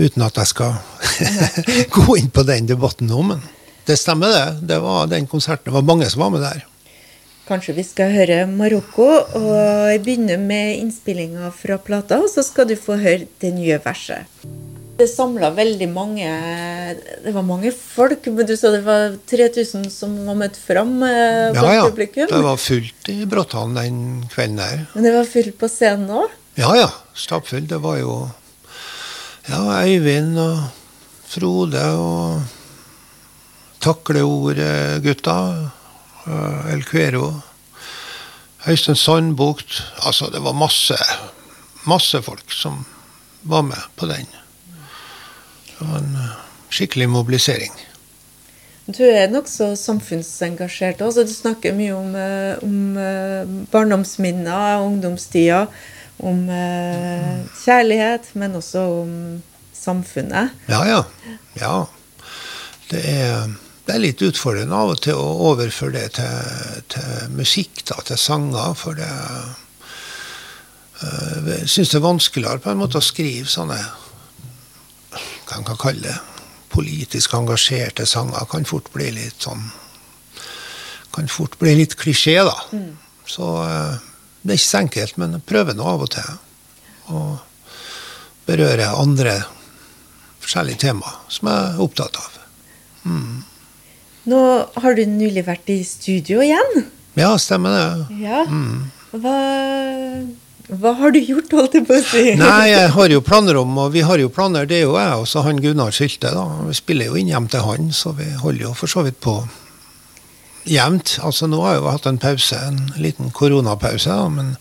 Uten 0.00 0.24
at 0.24 0.38
jeg 0.40 0.48
skal 0.48 0.78
gå 1.96 2.16
inn 2.16 2.30
på 2.32 2.44
den 2.48 2.68
debatten 2.70 3.10
nå, 3.10 3.20
men 3.34 3.42
det 3.84 3.98
stemmer, 4.00 4.32
det. 4.32 4.68
Det 4.70 4.78
var 4.80 5.08
den 5.10 5.26
konserten. 5.28 5.68
Det 5.68 5.76
var 5.76 5.86
mange 5.86 6.08
som 6.08 6.24
var 6.24 6.32
med 6.32 6.44
der. 6.44 6.64
Kanskje 7.50 7.74
vi 7.74 7.82
skal 7.82 8.12
høre 8.14 8.44
Marokko, 8.46 9.08
og 9.34 9.54
jeg 9.90 10.02
begynner 10.04 10.38
med 10.38 10.78
innspillinga 10.78 11.50
fra 11.50 11.80
plata, 11.82 12.20
og 12.22 12.30
så 12.30 12.44
skal 12.46 12.68
du 12.70 12.76
få 12.78 12.94
høre 13.00 13.26
det 13.42 13.50
nye 13.56 13.80
verset. 13.82 14.28
Det 15.00 15.06
samla 15.08 15.48
veldig 15.56 15.86
mange 15.88 16.26
Det 17.24 17.32
var 17.32 17.44
mange 17.46 17.70
folk, 17.72 18.26
men 18.28 18.44
du 18.44 18.52
sa 18.58 18.68
det 18.74 18.82
var 18.84 19.14
3000 19.32 19.86
som 19.88 20.12
var 20.26 20.36
møtt 20.36 20.58
fram 20.60 20.98
eh, 21.06 21.56
ja, 21.56 21.70
ja. 21.78 21.86
publikum? 21.88 22.28
Det 22.28 22.42
var 22.44 22.60
fullt 22.60 23.08
i 23.08 23.22
Bråthallen 23.24 23.78
den 23.78 24.02
kvelden 24.28 24.60
der. 24.60 24.82
Men 24.92 25.08
det 25.08 25.14
var 25.16 25.30
fullt 25.30 25.56
på 25.58 25.70
scenen 25.72 26.12
òg? 26.20 26.36
Ja, 26.60 26.74
ja. 26.76 26.90
Stappfullt. 27.16 27.70
Det 27.72 27.80
var 27.80 27.96
jo 28.02 28.18
ja, 29.48 29.82
Øyvind 29.86 30.38
og 30.38 30.64
Frode 31.30 31.84
og 31.94 32.42
Takleord-gutta. 33.80 35.36
Eh, 36.26 36.72
El 36.72 36.82
Quero. 36.84 37.40
Øystein 38.68 38.96
Sandbukt. 38.96 39.82
Altså, 40.02 40.30
det 40.32 40.42
var 40.44 40.52
masse, 40.52 40.96
masse 41.86 42.22
folk 42.22 42.52
som 42.52 42.84
var 43.42 43.62
med 43.62 43.86
på 43.96 44.06
den. 44.06 44.26
Det 45.78 45.86
var 45.86 45.98
en 45.98 46.18
eh, 46.18 46.34
skikkelig 46.70 47.08
mobilisering. 47.08 47.72
Du 48.90 49.04
er 49.06 49.30
nokså 49.30 49.76
samfunnsengasjert. 49.76 51.00
òg. 51.00 51.14
du 51.14 51.32
snakker 51.32 51.72
mye 51.72 51.94
om, 51.94 52.14
eh, 52.14 52.58
om 52.62 53.66
barndomsminner, 53.70 54.82
ungdomstida 54.82 55.68
om 56.26 56.44
eh, 56.52 57.40
kjærlighet, 57.62 58.30
men 58.34 58.58
også 58.58 58.82
om 59.02 59.12
samfunnet. 59.74 60.52
Ja, 60.68 60.84
ja. 60.88 61.02
ja. 61.60 61.74
Det, 62.90 63.00
er, 63.00 63.48
det 63.86 63.94
er 63.94 64.02
litt 64.02 64.22
utfordrende 64.26 64.76
av 64.76 64.94
og 64.94 65.02
til 65.04 65.18
å 65.18 65.50
overføre 65.50 65.96
det 65.96 66.08
til, 66.18 66.84
til 66.92 67.34
musikk, 67.38 67.84
da, 67.88 68.00
til 68.06 68.20
sanger. 68.20 68.74
For 68.78 68.98
det 68.98 69.10
øh, 71.00 71.50
Jeg 71.56 71.68
syns 71.72 71.94
det 71.94 72.00
er 72.00 72.08
vanskeligere 72.08 72.64
på 72.64 72.72
en 72.74 72.82
måte 72.82 73.00
å 73.00 73.04
skrive 73.04 73.48
sånne 73.48 73.80
hva 75.50 75.56
man 75.58 75.66
kan 75.66 75.78
kalle 75.82 76.04
det, 76.04 76.18
politisk 76.70 77.32
engasjerte 77.34 78.06
sanger. 78.06 78.44
Kan 78.50 78.68
fort 78.68 78.92
bli 78.94 79.08
litt 79.16 79.42
sånn 79.42 79.64
kan 81.10 81.26
fort 81.26 81.56
bli 81.58 81.72
litt 81.74 81.96
klisjé, 81.98 82.36
da. 82.46 82.54
Så 83.26 83.46
eh, 83.64 84.09
det 84.42 84.54
er 84.54 84.58
ikke 84.58 84.66
så 84.70 84.80
enkelt, 84.80 85.16
men 85.20 85.36
jeg 85.36 85.46
prøver 85.48 85.76
nå 85.76 85.86
av 85.86 86.04
og 86.06 86.10
til 86.14 86.28
å 87.12 87.22
berøre 88.48 88.88
andre 88.98 89.34
forskjellige 90.40 90.80
temaer 90.86 91.18
som 91.30 91.50
jeg 91.50 91.70
er 91.74 91.82
opptatt 91.84 92.16
av. 92.20 92.38
Nå 94.30 94.40
har 94.82 94.96
du 94.96 95.02
nylig 95.08 95.44
vært 95.46 95.70
i 95.72 95.80
studio 95.86 96.42
igjen. 96.44 96.86
Ja, 97.18 97.34
stemmer 97.40 97.74
det. 97.74 98.18
Ja. 98.22 98.44
Hva, 99.10 99.36
hva 100.80 100.92
har 101.00 101.14
du 101.14 101.18
gjort, 101.18 101.52
holdt 101.56 101.76
jeg 101.78 101.86
på 101.88 101.96
å 101.96 102.02
si? 102.04 102.24
Nei, 102.38 102.70
jeg 102.70 102.92
har 102.94 103.12
jo 103.12 103.22
planer 103.26 103.58
om, 103.60 103.72
og 103.84 103.92
vi 103.96 104.04
har 104.06 104.20
jo 104.22 104.30
planer, 104.32 104.68
det 104.70 104.80
er 104.80 104.86
jo 104.86 104.94
jeg 104.98 105.16
og 105.22 105.26
så 105.28 105.42
han 105.46 105.60
Gunnar 105.62 105.96
Sylte. 105.96 106.30
da. 106.36 106.44
Vi 106.68 106.76
spiller 106.78 107.10
jo 107.10 107.18
inn 107.18 107.32
hjem 107.32 107.48
til 107.50 107.64
han, 107.66 107.90
så 107.96 108.14
vi 108.16 108.28
holder 108.40 108.68
jo 108.68 108.76
for 108.78 108.92
så 108.92 109.04
vidt 109.06 109.18
på 109.24 109.40
jevnt. 110.68 111.18
Altså 111.24 111.48
nå 111.48 111.60
har 111.64 111.76
jeg 111.76 111.82
jo 111.82 111.92
hatt 111.94 112.08
en 112.10 112.20
pause, 112.22 112.58
en 112.58 112.80
liten 113.00 113.30
koronapause, 113.36 114.16
men 114.34 114.54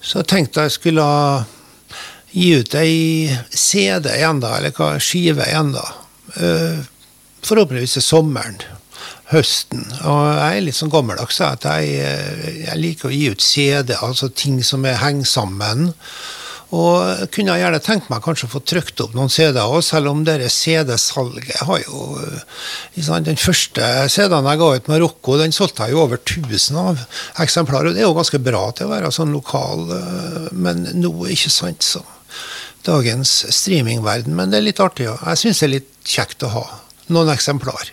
så 0.00 0.22
tenkte 0.22 0.66
jeg 0.66 0.76
skulle 0.78 1.06
gi 2.30 2.50
ut 2.60 2.74
ei 2.78 3.30
CD 3.50 4.06
igjen, 4.14 4.40
da, 4.42 4.56
eller 4.58 4.74
hva, 4.76 4.94
skive 5.02 5.46
igjen, 5.48 5.74
da. 5.76 5.86
Eh, 6.36 6.80
Forhåpentligvis 7.40 7.96
til 7.96 8.04
sommeren. 8.04 8.58
Høsten. 9.30 9.86
Og 10.04 10.18
jeg 10.26 10.58
er 10.58 10.64
litt 10.66 10.76
sånn 10.76 10.90
gammeldags. 10.92 11.38
Jeg, 11.40 11.86
eh, 12.04 12.48
jeg 12.66 12.80
liker 12.80 13.08
å 13.08 13.14
gi 13.14 13.30
ut 13.32 13.44
CD, 13.44 13.94
altså 13.96 14.28
ting 14.28 14.58
som 14.66 14.84
er 14.84 15.00
henger 15.00 15.28
sammen. 15.30 15.92
Og 16.76 17.24
kunne 17.34 17.56
gjerne 17.58 17.80
tenkt 17.82 18.10
meg 18.12 18.22
kanskje 18.22 18.46
å 18.46 18.52
få 18.52 18.60
trykt 18.62 19.00
opp 19.02 19.16
noen 19.16 19.32
CD-er 19.32 19.66
òg, 19.66 19.82
selv 19.82 20.12
om 20.12 20.20
det 20.26 20.36
CD-salget 20.54 21.64
har 21.66 21.80
jo 21.82 22.04
eh, 22.22 23.10
Den 23.26 23.40
første 23.40 23.88
CD-en 24.12 24.46
jeg 24.46 24.60
ga 24.60 24.70
ut, 24.76 24.90
Marokko, 24.92 25.36
den 25.40 25.54
solgte 25.56 25.88
jeg 25.88 25.96
jo 25.96 26.04
over 26.04 26.20
1000 26.22 26.78
av 26.78 27.02
eksemplarer. 27.42 27.90
Det 27.94 28.04
er 28.04 28.08
jo 28.08 28.14
ganske 28.14 28.38
bra 28.38 28.62
til 28.70 28.86
å 28.86 28.94
være 28.94 29.10
sånn 29.14 29.34
lokal, 29.34 29.86
eh, 29.98 30.48
men 30.52 30.86
nå, 31.00 31.14
ikke 31.34 31.52
sant, 31.52 31.82
så 31.82 32.04
Dagens 32.86 33.28
streamingverden. 33.52 34.32
Men 34.32 34.48
det 34.48 34.56
er 34.56 34.64
litt 34.70 34.80
artig. 34.80 35.10
og 35.10 35.20
Jeg 35.26 35.42
syns 35.42 35.58
det 35.60 35.66
er 35.66 35.72
litt 35.74 35.90
kjekt 36.08 36.46
å 36.46 36.52
ha 36.54 36.62
noen 37.12 37.28
eksemplar 37.34 37.90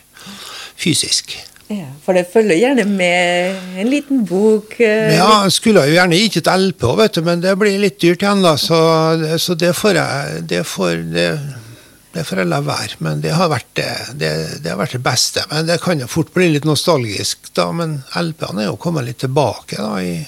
fysisk. 0.79 1.33
Ja, 1.67 1.89
for 1.99 2.15
det 2.15 2.29
følger 2.31 2.55
gjerne 2.55 2.85
med 2.87 3.79
en 3.81 3.89
liten 3.91 4.21
bok. 4.25 4.77
eh, 4.79 5.15
Ja, 5.17 5.43
jeg 5.43 5.51
skulle 5.57 5.83
jo 5.89 5.97
gjerne 5.97 6.15
gitt 6.19 6.37
ut 6.39 6.47
LP 6.53 6.85
òg, 6.87 6.97
vet 7.01 7.17
du, 7.17 7.21
men 7.27 7.41
det 7.43 7.55
blir 7.59 7.75
litt 7.81 7.97
dyrt 7.99 8.23
igjen, 8.23 8.43
da. 8.45 8.53
Så, 8.61 8.77
så 9.43 9.55
det 9.59 9.73
får 9.75 9.99
jeg 9.99 10.45
det 10.47 10.61
får, 10.63 11.01
det, 11.11 11.27
det 12.15 12.23
får 12.29 12.39
jeg 12.43 12.49
la 12.53 12.61
være. 12.63 12.95
Men 13.03 13.19
det 13.25 13.33
har, 13.35 13.51
vært 13.51 13.67
det, 13.75 13.89
det, 14.21 14.69
har 14.71 14.79
vært 14.79 14.95
det 14.95 15.03
beste. 15.09 15.43
Men 15.51 15.67
det 15.67 15.81
kan 15.83 15.99
jo 15.99 16.07
fort 16.07 16.31
bli 16.33 16.47
litt 16.53 16.67
nostalgisk, 16.69 17.51
da. 17.59 17.67
Men 17.75 17.99
LP-ene 18.15 18.63
er 18.63 18.71
jo 18.71 18.79
kommet 18.79 19.09
litt 19.09 19.19
tilbake, 19.25 19.75
da, 19.75 19.99
i, 19.99 20.23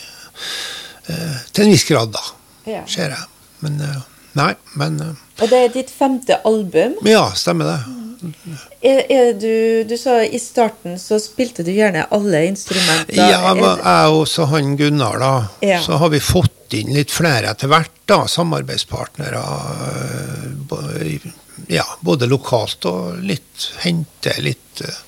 eh, 1.08 1.40
til 1.56 1.70
en 1.70 1.72
viss 1.72 1.88
grad, 1.88 2.12
da. 2.20 2.26
Ja. 2.68 2.84
Ser 2.86 3.16
jeg. 3.16 3.26
Men 3.64 3.80
eh, 3.88 4.00
Nei, 4.38 4.52
men 4.78 5.00
Og 5.42 5.48
det 5.50 5.58
er 5.58 5.72
ditt 5.74 5.90
femte 5.90 6.36
album. 6.46 7.00
Ja, 7.10 7.32
stemmer 7.36 7.66
det. 7.66 7.80
Er, 8.82 9.00
er 9.12 9.34
du, 9.40 9.84
du 9.88 9.96
sa 10.00 10.20
i 10.24 10.40
starten 10.42 10.98
så 11.00 11.20
spilte 11.22 11.64
du 11.64 11.72
gjerne 11.72 12.06
alle 12.16 12.44
instrumenter. 12.50 13.16
Ja, 13.16 13.54
men 13.56 13.80
jeg 13.80 14.16
og 14.16 14.26
så 14.28 14.48
han 14.52 14.76
Gunnar, 14.80 15.20
da. 15.22 15.34
Ja. 15.66 15.80
Så 15.84 16.00
har 16.02 16.12
vi 16.14 16.22
fått 16.24 16.76
inn 16.78 16.92
litt 16.94 17.14
flere 17.14 17.54
etter 17.54 17.72
hvert, 17.72 17.94
da. 18.10 18.24
Samarbeidspartnere. 18.28 19.44
øh, 20.72 21.30
Ja, 21.70 21.86
både 22.02 22.28
lokalt 22.30 22.86
og 22.88 23.20
litt 23.26 23.70
hente 23.84 24.32
litt 24.42 24.82
øh, 24.86 25.02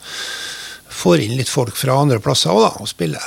Får 1.02 1.24
inn 1.24 1.38
litt 1.39 1.50
folk 1.50 1.78
fra 1.80 1.95
andre 1.97 2.19
plasser 2.21 2.52
òg, 2.52 2.65
da, 2.65 2.71
og 2.84 2.89
spille. 2.89 3.21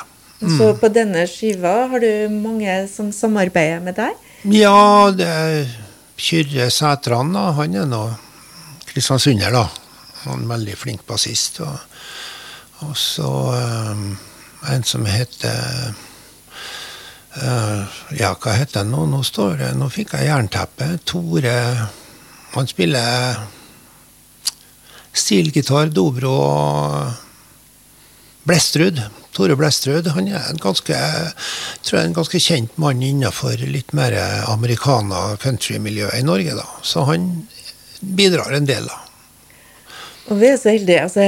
Så 0.44 0.74
på 0.78 0.90
denne 0.92 1.24
skiva 1.30 1.86
har 1.90 2.02
du 2.02 2.28
mange 2.34 2.74
som 2.92 3.08
samarbeider 3.14 3.80
med 3.82 3.96
deg? 3.96 4.12
Ja, 4.52 5.10
det 5.16 5.26
er 5.26 5.72
Kyrre 6.20 6.68
Sætran, 6.70 7.32
da. 7.34 7.48
Han 7.56 7.74
er 7.74 7.88
nå 7.88 8.02
kristiansunder, 8.94 9.50
da. 9.54 9.66
Han 10.24 10.44
er 10.46 10.52
veldig 10.54 10.76
flink 10.78 11.04
bassist. 11.08 11.60
Og, 11.64 11.78
og 12.86 12.96
så 12.98 13.30
øh, 13.58 14.04
en 14.72 14.84
som 14.86 15.04
heter 15.08 15.92
uh, 17.36 17.82
Ja, 18.16 18.32
hva 18.32 18.54
heter 18.56 18.82
han 18.82 18.94
nå? 18.94 19.04
Nå 19.10 19.20
står 19.26 19.58
det 19.60 19.72
Nå 19.76 19.90
fikk 19.92 20.14
jeg 20.16 20.30
jernteppe. 20.30 20.94
Tore 21.04 21.56
Han 22.54 22.70
spiller 22.70 23.42
stilgitar, 25.14 25.90
dobro 25.94 26.30
og 26.30 27.12
Blestrud. 28.44 28.98
Tore 29.34 29.56
Blestrud. 29.56 30.06
Han 30.14 30.28
er 30.28 30.48
en 30.50 30.58
ganske, 30.60 30.96
tror 31.82 31.98
jeg 31.98 32.08
en 32.08 32.16
ganske 32.16 32.40
kjent 32.42 32.74
mann 32.82 33.02
innenfor 33.02 33.62
litt 33.62 33.94
mer 33.96 34.14
americana 34.50 35.36
countrymiljøet 35.42 36.18
i 36.18 36.26
Norge, 36.26 36.56
da. 36.58 36.66
Så 36.82 37.06
han 37.08 37.46
bidrar 38.04 38.54
en 38.56 38.68
del, 38.68 38.86
da. 38.90 39.00
Og 40.32 40.38
vi 40.40 40.48
er 40.48 40.60
så 40.60 40.72
heldige. 40.72 41.02
Altså, 41.04 41.24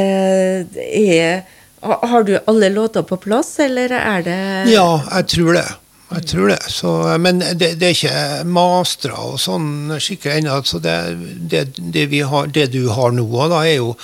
er, 0.86 1.42
har 1.82 2.22
du 2.24 2.36
alle 2.46 2.70
låter 2.72 3.04
på 3.04 3.18
plass, 3.20 3.58
eller 3.60 3.92
er 3.98 4.24
det 4.24 4.38
Ja, 4.72 4.88
jeg 5.18 5.28
tror 5.34 5.58
det. 5.58 5.66
Jeg 6.06 6.26
tror 6.30 6.48
det. 6.48 6.62
Så, 6.70 6.90
men 7.18 7.40
det, 7.42 7.72
det 7.80 7.88
er 7.88 7.96
ikke 7.96 8.44
mastra 8.48 9.16
og 9.32 9.40
sånn 9.42 9.96
skikkelig 10.00 10.40
ennå. 10.40 10.60
Så 10.64 10.78
det, 10.82 10.94
det, 11.50 11.64
det, 11.78 12.06
har, 12.30 12.46
det 12.54 12.68
du 12.74 12.84
har 12.94 13.14
nå, 13.14 13.26
da, 13.50 13.64
er 13.66 13.80
jo 13.80 13.96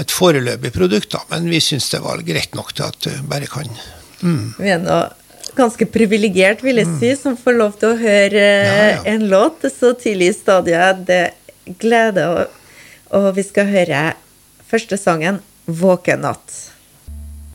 et 0.00 0.14
foreløpig 0.14 0.72
produkt. 0.74 1.10
da, 1.16 1.24
Men 1.34 1.50
vi 1.50 1.60
syns 1.60 1.90
det 1.92 2.04
var 2.04 2.22
greit 2.26 2.54
nok 2.56 2.72
til 2.76 2.86
at 2.86 3.00
du 3.02 3.10
bare 3.28 3.50
kan 3.50 3.68
mm. 4.22 4.54
Vi 4.60 4.70
er 4.70 4.80
nå 4.82 5.02
ganske 5.52 5.84
privilegert, 5.92 6.62
vil 6.64 6.78
jeg 6.80 6.88
si, 6.96 7.10
som 7.18 7.34
får 7.36 7.58
lov 7.58 7.74
til 7.76 7.90
å 7.90 7.98
høre 8.00 8.40
Ja, 8.40 8.84
ja. 8.94 9.00
en 9.12 9.26
låt 9.28 9.66
så 9.68 9.92
tidlig 9.98 10.30
i 10.30 10.36
stadiet. 10.38 11.02
Det 11.10 11.22
gleder 11.82 12.32
og, 12.32 12.60
og 13.12 13.32
vi 13.36 13.44
skal 13.46 13.70
høre 13.70 14.02
første 14.68 14.96
sangen, 14.96 15.40
'Våkenatt'. 15.68 16.70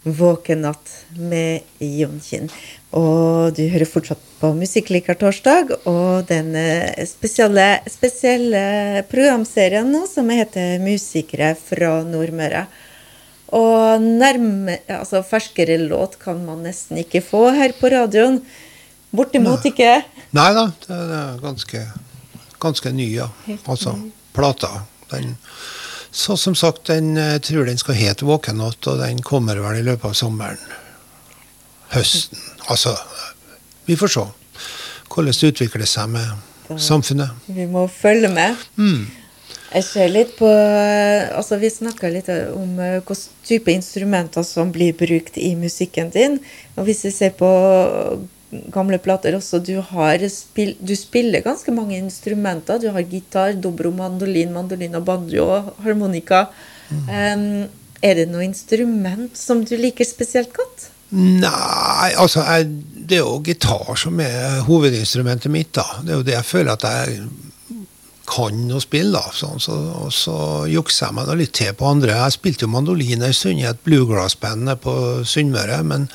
Våkenatt 0.08 0.92
med 1.18 1.66
Jon 1.84 2.20
Kinn. 2.24 2.48
Og 2.96 3.52
du 3.58 3.66
hører 3.68 3.90
fortsatt 3.90 4.22
på 4.40 4.54
Musikkliker 4.56 5.18
torsdag 5.20 5.74
og 5.90 6.28
den 6.30 6.54
eh, 6.56 7.04
spesielle, 7.10 7.82
spesielle 7.92 9.04
programserien 9.12 9.90
nå 9.92 10.06
som 10.08 10.30
heter 10.32 10.78
Musikere 10.80 11.52
fra 11.60 11.98
Nordmøre. 12.08 12.64
Og 13.58 14.04
nærme, 14.04 14.80
altså 14.92 15.24
ferskere 15.24 15.78
låt 15.84 16.18
kan 16.20 16.40
man 16.46 16.64
nesten 16.68 17.00
ikke 17.04 17.24
få 17.24 17.50
her 17.56 17.76
på 17.76 17.92
radioen. 17.92 18.42
Bortimot 19.16 19.64
ikke. 19.68 20.02
Nei 20.36 20.50
da, 20.56 20.68
det 20.88 20.98
er 21.20 21.38
ganske, 21.44 21.84
ganske 22.60 22.92
ny, 22.92 23.08
ja. 23.16 23.30
Altså, 23.66 23.96
plata. 24.34 24.70
Den, 25.12 25.38
så 26.12 26.38
som 26.38 26.56
sagt, 26.56 26.88
den 26.88 27.16
jeg 27.16 27.44
tror 27.48 27.68
den 27.68 27.80
skal 27.80 27.98
hete 28.00 28.26
Våkenatt, 28.28 28.88
og 28.88 29.00
den 29.04 29.22
kommer 29.24 29.60
vel 29.64 29.82
i 29.82 29.86
løpet 29.86 30.12
av 30.12 30.18
sommeren. 30.18 30.60
Høsten. 31.94 32.42
Altså, 32.68 32.98
vi 33.88 33.96
får 33.96 34.18
se 34.18 34.26
hvordan 35.08 35.34
det 35.34 35.54
utvikler 35.54 35.88
seg 35.90 36.12
med 36.14 36.80
samfunnet. 36.84 37.48
Vi 37.48 37.66
må 37.72 37.88
følge 37.90 38.30
med. 38.30 38.60
Mm. 38.76 39.08
Jeg 39.68 39.84
ser 39.84 40.12
litt 40.12 40.34
på 40.38 40.48
altså 40.48 41.58
Vi 41.60 41.70
snakka 41.72 42.10
litt 42.12 42.30
om 42.32 42.78
hvilke 42.78 43.02
hvilken 43.08 43.36
type 43.48 43.72
instrumenter 43.72 44.44
som 44.44 44.72
blir 44.76 44.96
brukt 44.96 45.38
i 45.40 45.54
musikken 45.56 46.12
din. 46.12 46.40
Og 46.76 46.88
hvis 46.88 47.06
vi 47.08 47.12
ser 47.16 47.36
på 47.40 47.50
gamle 48.72 49.00
plater 49.04 49.36
også, 49.36 49.60
du, 49.60 49.76
har 49.82 50.22
du 50.22 50.94
spiller 50.96 51.44
ganske 51.46 51.74
mange 51.76 51.98
instrumenter. 51.98 52.80
Du 52.80 52.90
har 52.96 53.02
gitar, 53.02 53.54
dobro, 53.54 53.92
mandolin, 53.92 54.54
mandolin 54.56 54.96
og 55.00 55.08
banjo 55.08 55.48
og 55.52 55.74
harmonika. 55.84 56.46
Em, 57.12 57.68
er 58.02 58.22
det 58.22 58.28
noe 58.32 58.46
instrument 58.46 59.36
som 59.36 59.66
du 59.66 59.76
liker 59.80 60.08
spesielt 60.08 60.54
godt? 60.56 60.92
Nei, 61.18 62.12
altså 62.20 62.44
jeg, 62.44 62.70
det 63.08 63.20
er 63.20 63.24
jo 63.24 63.40
gitar 63.44 63.96
som 64.00 64.20
er 64.24 64.62
hovedinstrumentet 64.68 65.52
mitt. 65.52 65.74
da. 65.76 65.86
Det 66.04 66.14
er 66.14 66.22
jo 66.22 66.28
det 66.28 66.36
jeg 66.36 66.48
føler 66.48 66.74
at 66.76 66.88
jeg 66.88 67.28
kan 68.28 68.68
å 68.76 68.82
spille. 68.84 69.16
da. 69.16 69.32
Sånn, 69.34 69.62
så, 69.64 69.78
og 70.04 70.12
så 70.14 70.38
jukser 70.70 71.08
jeg 71.08 71.18
meg 71.18 71.30
da 71.30 71.38
litt 71.40 71.56
til 71.58 71.74
på 71.78 71.88
andre. 71.90 72.18
Jeg 72.26 72.38
spilte 72.38 72.68
jo 72.68 72.74
mandolin 72.74 73.26
en 73.26 73.36
stund 73.36 73.62
i 73.62 73.68
et 73.70 73.82
bluegrass-band 73.88 74.76
på 74.84 74.94
Sunnmøre, 75.28 75.82
men 75.88 76.10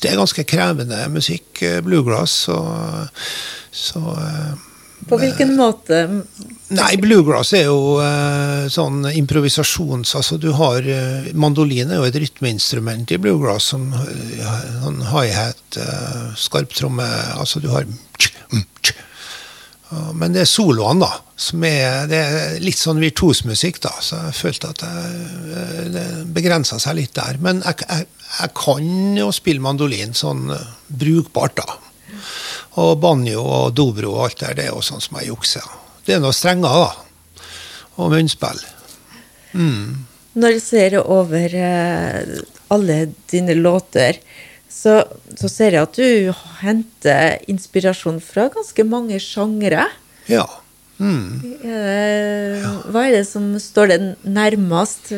det 0.00 0.12
er 0.12 0.20
ganske 0.20 0.46
krevende 0.48 1.02
musikk, 1.12 1.62
eh, 1.66 1.80
bluegrass. 1.84 2.44
Så, 2.46 2.58
så 3.74 4.02
eh, 4.14 4.52
På 5.10 5.18
hvilken 5.20 5.56
måte? 5.58 6.04
Nei, 6.70 6.92
bluegrass 7.02 7.52
er 7.58 7.66
jo 7.66 7.98
eh, 8.04 8.68
sånn 8.70 9.02
improvisasjons... 9.10 10.14
Altså 10.20 10.38
du 10.38 10.52
har 10.54 10.86
eh, 10.86 11.32
Mandolin 11.34 11.90
er 11.90 11.98
jo 11.98 12.06
et 12.06 12.20
rytmeinstrument 12.22 13.10
i 13.10 13.18
bluegrass 13.18 13.72
som 13.72 13.88
uh, 13.90 14.50
sånn 14.84 15.02
high-hat, 15.10 15.80
eh, 15.82 16.26
skarptromme 16.38 17.08
Altså 17.34 17.62
du 17.64 17.72
har 17.74 17.88
tsk, 18.20 18.38
mm, 18.54 18.66
tsk. 18.84 19.06
Men 19.90 20.34
det 20.34 20.44
er 20.44 20.48
soloene, 20.48 21.02
da. 21.02 21.18
Som 21.40 21.64
er, 21.66 22.04
det 22.10 22.18
er 22.20 22.56
litt 22.62 22.78
sånn 22.78 23.00
virtuosmusikk, 23.02 23.80
da. 23.82 23.90
Så 24.04 24.20
jeg 24.28 24.36
følte 24.38 24.70
at 24.70 24.84
jeg, 24.86 25.20
eh, 25.50 25.84
det 25.96 26.06
begrensa 26.36 26.78
seg 26.82 26.98
litt 27.00 27.14
der. 27.18 27.40
Men 27.42 27.62
jeg, 27.64 27.82
jeg, 27.88 28.06
jeg 28.36 28.52
kan 28.60 28.90
jo 29.18 29.30
spille 29.34 29.64
mandolin 29.64 30.14
sånn 30.14 30.50
eh, 30.54 30.68
brukbart, 31.02 31.58
da. 31.58 31.78
Og 32.80 32.92
banjo 33.02 33.42
og 33.42 33.72
dobro 33.74 34.12
og 34.14 34.28
alt 34.28 34.44
der, 34.44 34.54
det 34.58 34.68
er 34.68 34.76
jo 34.76 34.84
sånn 34.84 35.02
som 35.02 35.18
jeg 35.18 35.32
jukser. 35.32 35.66
Det 36.06 36.16
er 36.16 36.22
noe 36.22 36.36
strenger, 36.36 36.86
da. 36.86 37.48
Og 37.98 38.14
munnspill. 38.14 38.62
Når 40.38 40.54
jeg 40.54 40.62
ser 40.62 41.00
over 41.02 41.56
eh, 41.58 42.36
alle 42.70 43.00
dine 43.32 43.58
låter, 43.58 44.22
så, 44.70 45.02
så 45.36 45.50
ser 45.50 45.76
jeg 45.76 45.82
at 45.82 45.98
du 45.98 46.32
henter 46.62 47.40
inspirasjon 47.50 48.20
fra 48.22 48.48
ganske 48.54 48.86
mange 48.86 49.18
sjangre. 49.22 49.88
Ja. 50.30 50.46
Mm. 51.00 51.40
Eh, 51.64 52.66
Hva 52.92 53.06
er 53.06 53.16
det 53.18 53.26
som 53.28 53.54
står 53.60 53.94
deg 53.94 54.08
nærmest? 54.28 55.14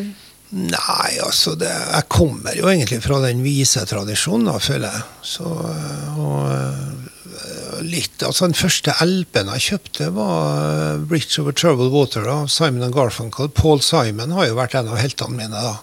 Nei, 0.52 1.12
altså 1.24 1.54
det, 1.56 1.70
Jeg 1.70 2.08
kommer 2.12 2.54
jo 2.56 2.68
egentlig 2.68 3.00
fra 3.04 3.22
den 3.24 3.40
vise 3.44 3.86
tradisjonen, 3.88 4.50
da, 4.50 4.58
føler 4.60 4.92
jeg. 4.92 5.06
Så, 5.34 5.48
øh, 5.48 6.18
og 6.20 6.50
øh, 6.52 7.82
litt, 7.88 8.20
altså 8.22 8.46
Den 8.46 8.58
første 8.58 8.94
LP-en 9.04 9.52
jeg 9.56 9.66
kjøpte, 9.68 10.10
var 10.14 11.00
'Bridge 11.08 11.40
Over 11.40 11.56
Troubled 11.56 11.92
Water' 11.92 12.28
av 12.28 12.48
Simon 12.52 12.84
and 12.84 12.94
Garfunkel. 12.94 13.48
Paul 13.48 13.80
Simon 13.80 14.36
har 14.36 14.50
jo 14.50 14.60
vært 14.60 14.76
en 14.78 14.92
av 14.92 15.00
heltene 15.00 15.40
mine 15.40 15.64
da, 15.66 15.74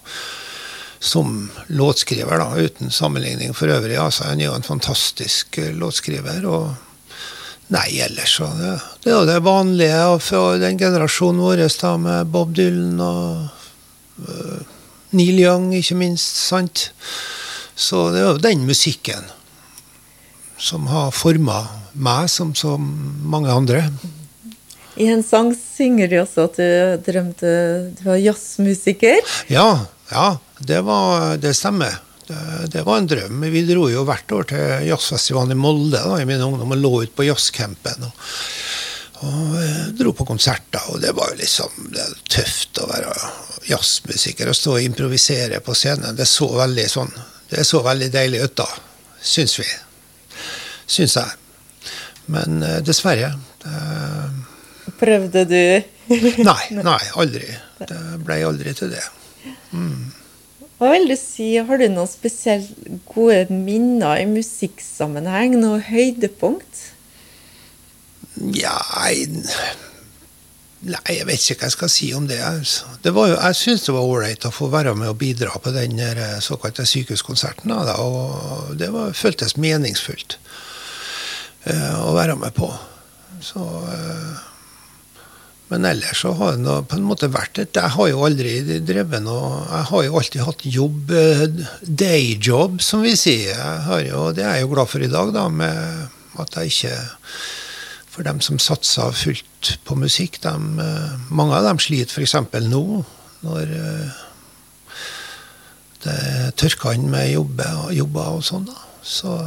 som 1.00 1.52
låtskriver, 1.68 2.40
da, 2.42 2.56
uten 2.56 2.92
sammenligning 2.92 3.54
for 3.56 3.72
øvrig. 3.72 3.98
altså 3.98 4.24
Han 4.24 4.42
er 4.42 4.50
jo 4.50 4.58
en 4.58 4.68
fantastisk 4.68 5.58
øh, 5.58 5.74
låtskriver. 5.76 6.46
og 6.46 6.74
Nei, 7.70 8.00
ellers 8.02 8.34
så 8.40 8.48
det, 8.58 8.72
det 9.04 9.12
er 9.12 9.20
jo 9.20 9.26
det 9.30 9.42
vanlige 9.46 10.20
fra 10.26 10.58
den 10.58 10.78
generasjonen 10.80 11.42
vår 11.44 11.60
da, 11.82 11.92
med 12.02 12.32
Bob 12.34 12.56
Dylan 12.58 12.98
og 12.98 13.46
uh, 14.26 14.64
Neil 15.14 15.38
Young, 15.38 15.76
ikke 15.78 15.96
minst. 15.96 16.48
sant? 16.50 16.90
Så 17.76 18.10
det 18.12 18.24
er 18.24 18.32
jo 18.32 18.42
den 18.42 18.66
musikken 18.66 19.30
som 20.60 20.90
har 20.90 21.14
forma 21.16 21.62
meg, 21.94 22.26
som 22.30 22.56
så 22.58 22.74
mange 22.80 23.54
andre. 23.54 23.86
I 25.00 25.08
en 25.14 25.22
sang 25.24 25.54
synger 25.54 26.10
du 26.10 26.18
også 26.20 26.50
at 26.50 26.58
du 26.58 27.06
drømte 27.06 27.54
du 27.96 28.04
var 28.10 28.20
jazzmusiker. 28.20 29.22
Ja, 29.48 29.86
ja, 30.10 30.38
det, 30.60 30.82
var, 30.82 31.38
det 31.38 31.54
stemmer. 31.54 32.00
Det, 32.28 32.38
det 32.74 32.84
var 32.86 32.98
en 32.98 33.08
drøm. 33.10 33.42
Vi 33.42 33.66
dro 33.66 33.88
jo 33.90 34.06
hvert 34.06 34.32
år 34.32 34.48
til 34.52 34.88
jazzfestivalen 34.90 35.56
i 35.56 35.60
Molde 35.60 36.02
da, 36.02 36.20
i 36.22 36.28
min 36.30 36.42
ungdom 36.46 36.76
og 36.76 36.82
lå 36.82 36.94
ute 37.04 37.16
på 37.18 37.26
jazzcampen. 37.28 38.06
Og, 38.06 38.24
og 39.26 39.58
eh, 39.62 39.86
dro 40.00 40.14
på 40.18 40.28
konserter, 40.30 40.92
og 40.94 41.02
det 41.04 41.14
var 41.18 41.34
jo 41.34 41.40
liksom 41.42 41.90
det 41.94 42.06
var 42.06 42.18
tøft 42.38 42.82
å 42.82 42.90
være 42.90 43.16
jazzmusiker 43.70 44.50
og 44.50 44.58
stå 44.58 44.78
og 44.78 44.86
improvisere 44.86 45.62
på 45.66 45.76
scenen. 45.78 46.18
Det 46.18 46.28
så 46.30 46.50
veldig 46.56 46.88
sånn 46.90 47.12
Det 47.50 47.64
så 47.66 47.82
veldig 47.82 48.12
deilig 48.14 48.44
ut 48.46 48.58
da, 48.62 48.68
syns 49.26 49.56
vi. 49.58 49.66
Syns 50.86 51.16
jeg. 51.18 51.38
Men 52.30 52.62
eh, 52.62 52.82
dessverre. 52.86 53.34
Det, 53.64 53.78
Prøvde 55.00 55.46
du? 55.50 55.62
nei, 56.50 56.64
nei, 56.78 57.02
aldri. 57.18 57.50
Det 57.80 57.98
ble 58.26 58.38
aldri 58.46 58.74
til 58.78 58.94
det. 58.94 59.02
Hva 60.80 60.94
vil 60.94 61.10
du 61.12 61.16
si, 61.20 61.58
har 61.60 61.82
du 61.82 61.90
noen 61.92 62.08
spesielt 62.08 62.72
gode 63.10 63.50
minner 63.52 64.22
i 64.22 64.28
musikksammenheng? 64.30 65.58
Noe 65.60 65.82
høydepunkt? 65.84 66.86
Ja, 68.56 68.78
jeg, 69.10 69.28
nei, 70.88 71.02
jeg 71.12 71.28
vet 71.28 71.44
ikke 71.44 71.66
hva 71.66 71.68
jeg 71.68 71.76
skal 71.76 71.92
si 71.92 72.10
om 72.16 72.30
det. 72.30 72.40
altså. 72.40 72.88
det 73.04 73.12
var 73.18 73.28
jo, 73.28 73.36
jeg 73.36 73.60
syns 73.60 73.84
det 73.90 73.96
var 73.98 74.08
ålreit 74.08 74.48
å 74.48 74.54
få 74.56 74.70
være 74.72 74.96
med 74.96 75.12
og 75.12 75.20
bidra 75.20 75.60
på 75.60 75.74
den 75.76 76.00
eh, 76.00 76.38
såkalte 76.44 76.88
sykehuskonserten. 76.88 77.76
Da, 77.76 77.98
og 78.00 78.78
det 78.80 78.94
var, 78.96 79.12
føltes 79.12 79.58
meningsfullt 79.60 80.40
uh, 81.68 82.08
å 82.08 82.16
være 82.16 82.40
med 82.40 82.56
på. 82.56 82.72
Så, 83.44 83.68
eh, 83.92 84.40
men 85.70 85.86
ellers 85.86 86.24
så 86.24 86.34
har 86.34 86.58
det 86.58 86.76
på 86.90 86.98
en 86.98 87.06
måte 87.06 87.30
vært 87.30 87.60
et 87.62 87.78
Jeg 87.78 87.94
har 87.94 88.08
jo 88.10 88.24
aldri 88.26 88.80
drevet 88.82 89.22
noe 89.22 89.60
Jeg 89.68 89.86
har 89.92 90.06
jo 90.08 90.16
alltid 90.18 90.46
hatt 90.48 90.66
jobb, 90.66 91.14
Day 91.14 92.34
dayjob, 92.40 92.80
som 92.82 93.06
vi 93.06 93.14
sier. 93.20 93.60
Jo, 94.08 94.30
det 94.34 94.46
er 94.48 94.58
jeg 94.58 94.66
jo 94.66 94.74
glad 94.74 94.90
for 94.90 95.06
i 95.06 95.12
dag, 95.12 95.34
da, 95.36 95.46
med 95.54 96.42
at 96.42 96.58
jeg 96.58 96.74
ikke 96.74 96.96
for 98.20 98.26
dem 98.28 98.42
som 98.44 98.58
satser 98.60 99.14
fullt 99.16 99.78
på 99.88 99.96
musikk, 99.96 100.42
dem, 100.44 100.80
eh, 100.84 101.12
mange 101.32 101.56
av 101.56 101.64
dem 101.64 101.78
sliter 101.80 102.20
f.eks. 102.20 102.34
nå, 102.66 102.82
når 103.46 103.70
eh, 103.78 104.18
det 106.04 106.18
tørker 106.60 106.98
inn 106.98 107.08
med 107.12 107.30
jobber, 107.32 107.94
jobber 107.96 108.40
og 108.40 108.44
sånn. 108.44 108.66
da. 108.68 108.76
Så, 109.04 109.38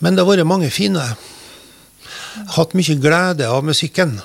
men 0.00 0.16
det 0.16 0.24
har 0.24 0.30
vært 0.30 0.48
mange 0.48 0.70
fine. 0.72 1.04
Hatt 2.56 2.72
mye 2.78 2.96
glede 3.02 3.48
av 3.50 3.66
musikken. 3.66 4.16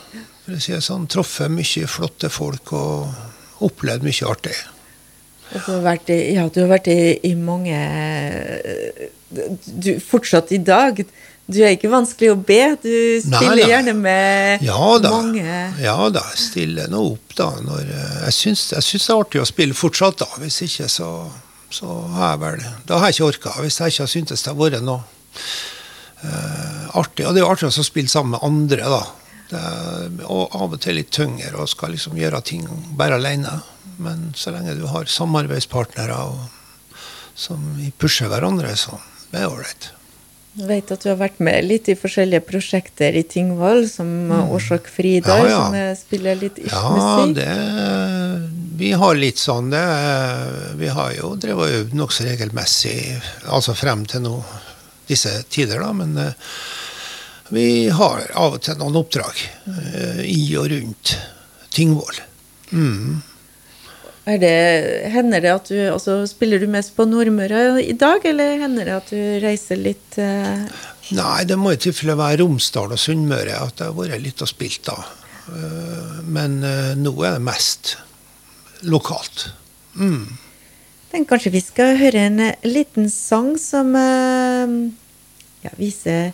For 0.45 0.55
å 0.55 0.61
si 0.61 0.75
det 0.75 0.83
sånn. 0.85 1.09
Truffet 1.11 1.51
mye 1.51 1.89
flotte 1.89 2.29
folk 2.33 2.73
og 2.77 3.65
opplevd 3.65 4.05
mye 4.05 4.29
artig. 4.29 4.55
Og 5.53 5.61
Du 5.61 5.71
har 5.75 5.83
vært 5.85 6.09
i, 6.13 6.19
ja, 6.35 6.47
du 6.49 6.63
har 6.63 6.71
vært 6.71 6.89
i, 6.89 6.99
i 7.29 7.35
mange 7.37 7.77
du, 9.29 9.91
Fortsatt 10.01 10.51
i 10.55 10.59
dag. 10.61 11.01
Du 11.45 11.59
er 11.61 11.75
ikke 11.75 11.91
vanskelig 11.91 12.31
å 12.33 12.37
be. 12.41 12.61
Du 12.81 12.93
stiller 13.21 13.59
Nei, 13.59 13.67
gjerne 13.69 13.93
med 13.97 14.63
Ja 14.65 14.95
da. 15.01 15.11
mange 15.13 15.57
Ja 15.81 15.97
da, 16.09 16.23
jeg 16.33 16.41
stiller 16.47 16.89
nå 16.89 17.03
opp, 17.11 17.35
da. 17.37 17.51
Når, 17.61 17.83
eh, 17.85 18.15
jeg 18.25 18.37
syns 18.39 18.65
det 18.71 18.79
er 18.81 19.19
artig 19.19 19.43
å 19.43 19.49
spille 19.49 19.77
fortsatt, 19.77 20.23
da. 20.23 20.29
Hvis 20.41 20.63
ikke, 20.65 20.89
så, 20.89 21.11
så 21.69 21.99
har 22.17 22.33
jeg 22.33 22.43
vel 22.45 22.65
Da 22.89 23.01
har 23.01 23.13
jeg 23.13 23.19
ikke 23.19 23.29
orka. 23.29 23.55
Hvis 23.61 23.79
jeg 23.81 23.93
ikke 23.93 24.07
har 24.07 24.13
syntes 24.15 24.45
det 24.45 24.53
har 24.53 24.57
vært 24.57 24.85
noe 24.85 25.03
uh, 26.25 26.97
artig. 26.97 27.27
Og 27.27 27.35
det 27.35 27.43
er 27.43 27.45
jo 27.45 27.53
artig 27.53 27.69
å 27.69 27.85
spille 27.85 28.09
sammen 28.09 28.33
med 28.33 28.45
andre, 28.49 28.89
da. 28.89 29.03
Det 29.49 29.63
og 30.25 30.55
av 30.57 30.73
og 30.73 30.79
til 30.81 30.97
litt 30.99 31.11
tyngre 31.13 31.53
og 31.61 31.69
skal 31.69 31.93
liksom 31.93 32.17
gjøre 32.17 32.41
ting 32.45 32.65
bare 32.97 33.19
alene. 33.19 33.59
Men 34.01 34.31
så 34.35 34.51
lenge 34.51 34.73
du 34.79 34.85
har 34.91 35.05
samarbeidspartnere 35.07 36.15
og, 36.27 36.39
som 37.35 37.61
pusher 38.01 38.27
hverandre, 38.31 38.73
så 38.79 38.97
det 39.31 39.43
er 39.43 39.51
ålreit. 39.51 39.91
Jeg 40.55 40.67
vet 40.69 40.91
at 40.95 41.01
du 41.03 41.09
har 41.09 41.17
vært 41.19 41.39
med 41.43 41.65
litt 41.67 41.89
i 41.91 41.97
forskjellige 41.99 42.45
prosjekter 42.47 43.15
i 43.19 43.25
Tingvoll, 43.27 43.81
som 43.91 44.07
Årsak 44.55 44.87
Fridar, 44.87 45.41
Mm. 45.43 45.49
Ja, 45.51 45.57
ja. 45.59 45.95
som 45.95 46.05
spiller 46.05 46.35
litt 46.39 46.59
Ja, 46.63 46.83
musikk. 46.95 47.35
det 47.35 48.77
Vi 48.79 48.91
har 48.91 49.15
litt 49.15 49.37
sånn 49.39 49.69
det 49.71 49.83
Vi 50.79 50.87
har 50.87 51.11
jo 51.15 51.35
drevet 51.35 51.59
og 51.67 51.75
øvd 51.81 51.93
nokså 51.99 52.23
regelmessig, 52.27 53.21
altså 53.47 53.75
frem 53.75 54.05
til 54.05 54.21
nå 54.21 54.37
disse 55.07 55.43
tider, 55.53 55.79
da, 55.83 55.91
men 55.93 56.17
eh, 56.17 56.31
vi 57.49 57.89
har 57.93 58.25
av 58.33 58.57
og 58.57 58.63
til 58.65 58.77
noen 58.79 58.97
oppdrag 58.97 59.39
eh, 59.69 60.21
i 60.25 60.41
og 60.57 60.69
rundt 60.71 61.15
Tingvoll. 61.75 62.21
Mm. 62.71 63.21
Det, 64.25 64.53
hender 65.13 65.43
det 65.43 65.51
at 65.53 65.67
du 65.69 65.77
altså, 65.91 66.15
Spiller 66.25 66.63
du 66.63 66.65
mest 66.71 66.95
på 66.95 67.05
Nordmøre 67.05 67.83
i 67.83 67.93
dag, 67.93 68.23
eller 68.25 68.57
hender 68.63 68.87
det 68.87 68.95
at 68.95 69.11
du 69.13 69.19
reiser 69.43 69.77
litt 69.77 70.17
uh... 70.17 70.63
Nei, 71.13 71.43
det 71.45 71.59
må 71.61 71.75
i 71.75 71.81
tilfelle 71.81 72.15
være 72.17 72.39
Romsdal 72.41 72.95
og 72.95 73.01
Sunnmøre 73.01 73.59
at 73.67 73.75
det 73.77 73.91
har 73.91 73.99
vært 73.99 74.23
litt 74.23 74.41
å 74.41 74.49
spille 74.49 74.81
da. 74.87 74.97
Uh, 75.45 76.23
Men 76.25 76.57
uh, 76.65 76.95
nå 76.97 77.13
er 77.21 77.37
det 77.37 77.45
mest 77.45 77.93
lokalt. 78.89 79.51
Mm. 79.93 80.33
Tenk 81.11 81.29
kanskje 81.29 81.53
vi 81.53 81.61
skal 81.61 81.93
høre 81.99 82.25
en 82.25 82.41
liten 82.65 83.11
sang 83.13 83.53
som 83.61 83.93
ja, 83.95 85.71
viser 85.77 86.33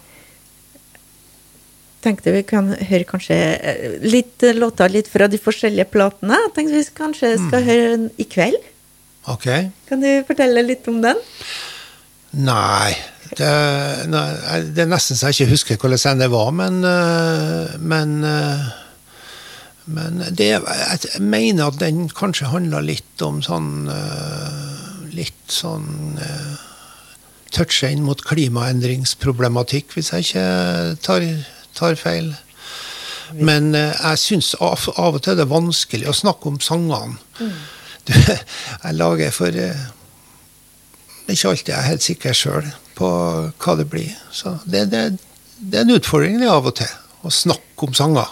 Tenkte 2.02 2.34
vi 2.34 2.42
kan 2.48 2.72
høre 2.74 3.06
kanskje 3.06 3.38
eh, 3.38 3.98
litt 4.02 4.42
eh, 4.46 4.58
låter 4.58 4.90
litt 4.90 5.10
fra 5.12 5.28
de 5.30 5.38
forskjellige 5.42 5.92
platene. 5.94 6.40
Tenkte 6.56 6.80
vi 6.80 6.86
kanskje 6.98 7.36
skal 7.38 7.66
høre 7.68 7.90
den 7.94 8.08
i 8.18 8.26
kveld. 8.26 8.58
Ok. 9.30 9.48
Kan 9.90 10.02
du 10.02 10.10
fortelle 10.26 10.64
litt 10.66 10.88
om 10.90 11.02
den? 11.04 11.20
Nei 12.32 12.96
det, 13.38 13.52
nei, 14.12 14.26
det 14.76 14.82
er 14.84 14.90
nesten 14.92 15.16
så 15.16 15.30
jeg 15.30 15.46
ikke 15.46 15.54
husker 15.54 15.78
hvordan 15.80 16.20
det 16.20 16.28
var, 16.34 16.50
men 16.52 16.82
Men, 17.80 18.12
men 19.86 20.20
det, 20.36 20.50
jeg 20.50 21.22
mener 21.24 21.70
at 21.70 21.80
den 21.80 22.10
kanskje 22.12 22.52
handler 22.52 22.84
litt 22.84 23.24
om 23.24 23.40
sånn 23.46 23.88
Litt 25.16 25.52
sånn 25.52 25.88
Toucher 27.52 27.92
inn 27.92 28.04
mot 28.08 28.22
klimaendringsproblematikk, 28.24 29.92
hvis 29.98 30.14
jeg 30.14 30.28
ikke 30.28 30.46
tar, 31.04 31.26
tar 31.78 31.96
feil. 32.00 32.34
Men 33.34 33.72
øh, 33.76 33.94
jeg 33.96 34.20
syns 34.20 34.54
av, 34.60 34.90
av 34.98 35.16
og 35.16 35.24
til 35.24 35.38
det 35.40 35.46
er 35.46 35.52
vanskelig 35.52 36.10
å 36.12 36.18
snakke 36.24 36.52
om 36.52 36.60
sangene. 36.64 37.18
Du, 38.02 38.16
jeg 38.18 38.96
lager 38.98 39.30
for 39.30 39.54
øh, 39.54 39.82
ikke 41.30 41.52
alltid 41.52 41.68
jeg 41.70 41.78
er 41.78 41.86
helt 41.86 42.02
sikker 42.02 42.34
sjøl 42.34 42.70
på 42.98 43.10
hva 43.62 43.76
det 43.78 43.86
blir. 43.92 44.16
Så 44.34 44.56
det, 44.66 44.88
det, 44.90 45.04
det 45.62 45.78
er 45.78 45.86
en 45.86 45.94
utfordring 46.00 46.40
det 46.42 46.50
av 46.50 46.66
og 46.72 46.80
til. 46.80 46.90
å 47.22 47.30
snakke 47.30 47.86
om 47.86 47.94
sanger. 47.94 48.32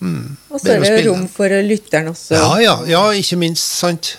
Og 0.00 0.56
så 0.60 0.78
er 0.78 0.80
det 0.84 1.04
rom 1.10 1.26
for 1.28 1.52
lytteren 1.64 2.08
også. 2.14 2.36
Ja, 2.40 2.48
ja, 2.64 2.74
ja, 2.88 3.02
ikke 3.12 3.36
minst. 3.40 3.68
Sant. 3.76 4.14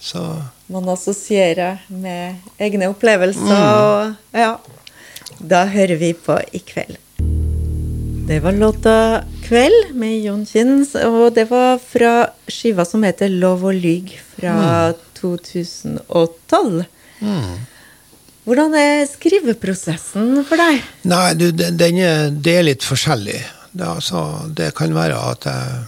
Så 0.00 0.24
Man 0.72 0.88
assosierer 0.88 1.84
med 1.92 2.40
egne 2.60 2.88
opplevelser. 2.92 3.52
Og, 3.52 4.16
ja. 4.32 4.54
Da 5.36 5.66
hører 5.68 6.00
vi 6.00 6.12
på 6.16 6.40
i 6.56 6.64
kveld. 6.64 6.96
Det 8.32 8.40
var 8.40 8.52
låta 8.52 9.24
'Kveld' 9.44 9.92
med 9.94 10.22
Jon 10.24 10.46
Kins, 10.46 10.94
og 10.94 11.34
det 11.34 11.50
var 11.50 11.76
fra 11.76 12.30
skiva 12.48 12.84
som 12.88 13.02
heter 13.04 13.28
'Lov 13.28 13.64
og 13.68 13.74
lyg' 13.76 14.14
fra 14.36 14.94
2012. 15.20 16.84
Hvordan 18.44 18.74
er 18.74 19.04
skriveprosessen 19.04 20.46
for 20.48 20.56
deg? 20.56 20.80
Nei, 21.12 21.34
du, 21.36 21.50
den, 21.52 21.76
den 21.76 21.98
er, 22.00 22.30
det 22.32 22.54
er 22.56 22.64
litt 22.70 22.86
forskjellig. 22.88 23.36
Det, 23.68 23.84
altså, 23.84 24.48
det 24.48 24.70
kan 24.80 24.96
være 24.96 25.18
at 25.34 25.44
jeg 25.44 25.82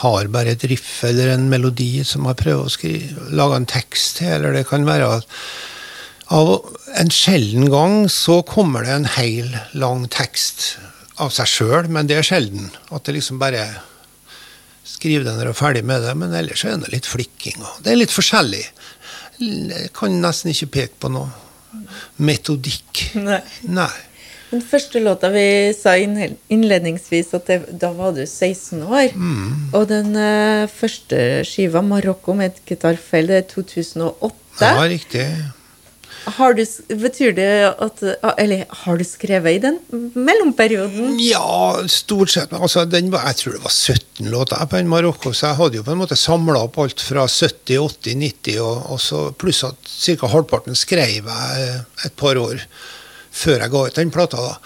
har 0.00 0.30
bare 0.32 0.54
et 0.56 0.64
riff 0.72 1.04
eller 1.04 1.34
en 1.34 1.50
melodi 1.52 2.00
som 2.00 2.24
jeg 2.30 2.40
prøver 2.40 2.64
å 2.64 2.72
skrive, 2.72 3.28
lage 3.28 3.60
en 3.60 3.68
tekst 3.68 4.22
til, 4.22 4.38
eller 4.38 4.56
det 4.56 4.64
kan 4.72 4.88
være 4.88 5.18
at 5.18 5.28
av 6.32 6.64
en 6.96 7.12
sjelden 7.12 7.68
gang 7.68 8.08
så 8.08 8.40
kommer 8.40 8.88
det 8.88 8.96
en 8.96 9.12
hel, 9.18 9.52
lang 9.76 10.08
tekst 10.08 10.78
av 11.20 11.32
seg 11.34 11.48
sjøl, 11.50 11.88
men 11.92 12.08
det 12.08 12.18
er 12.18 12.26
sjelden. 12.26 12.70
At 12.90 13.06
det 13.06 13.16
liksom 13.18 13.40
bare 13.40 13.64
skriver 14.86 15.26
den 15.28 15.40
og 15.40 15.52
er 15.52 15.58
ferdig 15.58 15.84
med 15.86 16.04
det. 16.04 16.16
Men 16.18 16.34
ellers 16.36 16.64
er 16.64 16.78
det 16.80 16.92
litt 16.94 17.08
flikking. 17.08 17.60
Det 17.84 17.92
er 17.92 18.00
litt 18.00 18.14
forskjellig. 18.14 18.64
Jeg 19.40 19.90
kan 19.96 20.20
nesten 20.20 20.52
ikke 20.52 20.72
peke 20.76 21.02
på 21.04 21.12
noe 21.12 21.30
metodikk. 22.20 23.10
Nei. 23.20 23.42
Nei. 23.70 23.92
Den 24.50 24.62
første 24.66 24.98
låta 24.98 25.28
vi 25.30 25.70
sa 25.78 25.92
innledningsvis, 25.94 27.28
at 27.38 27.46
det, 27.46 27.58
da 27.78 27.92
var 27.94 28.16
du 28.16 28.24
16 28.24 28.82
år. 28.82 29.12
Og 29.78 29.86
den 29.92 30.10
uh, 30.18 30.66
første 30.66 31.44
skiva, 31.46 31.84
'Marokko', 31.86 32.34
med 32.34 32.50
et 32.50 32.60
gitarfeil, 32.66 33.30
det 33.30 33.36
er 33.36 33.46
2008. 33.52 34.34
Ja, 34.66 34.82
riktig. 34.90 35.24
Har 36.24 36.54
du, 36.54 36.62
betyr 37.00 37.32
det 37.32 37.48
at 37.80 38.02
Eller 38.36 38.66
har 38.82 38.98
du 39.00 39.04
skrevet 39.08 39.56
i 39.56 39.60
den 39.62 39.78
mellomperioden? 40.14 41.16
Ja, 41.22 41.80
stort 41.88 42.34
sett. 42.34 42.52
Altså, 42.52 42.84
den 42.84 43.08
jeg 43.12 43.36
tror 43.40 43.56
det 43.56 43.62
var 43.64 43.74
17 43.74 44.30
låter 44.30 44.66
på 44.66 44.76
den 44.76 44.90
Marokko, 44.90 45.32
så 45.32 45.50
jeg 45.50 45.60
hadde 45.60 45.80
jo 45.80 45.84
på 45.86 45.94
en 45.94 46.02
måte 46.02 46.18
samla 46.18 46.64
opp 46.66 46.78
alt 46.82 47.00
fra 47.00 47.26
70, 47.28 47.78
80, 47.78 48.16
90, 48.20 48.58
og, 48.64 48.90
og 48.94 49.00
så 49.02 49.22
pluss 49.32 49.62
at 49.68 49.92
ca. 50.00 50.32
halvparten 50.34 50.76
skrev 50.78 51.30
jeg 51.30 51.68
eh, 51.68 51.80
et 52.06 52.16
par 52.20 52.40
år 52.40 52.60
før 53.30 53.62
jeg 53.62 53.72
ga 53.72 53.86
ut 53.86 54.00
den 54.02 54.12
plata. 54.12 54.44
da. 54.44 54.58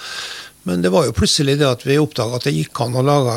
Men 0.64 0.82
det 0.82 0.90
var 0.94 1.04
jo 1.04 1.16
plutselig 1.16 1.58
det 1.60 1.68
at 1.68 1.82
vi 1.84 2.00
oppdaga 2.00 2.38
at 2.38 2.46
det 2.48 2.54
gikk 2.56 2.80
an 2.80 2.96
å, 2.96 3.04
lage, 3.04 3.34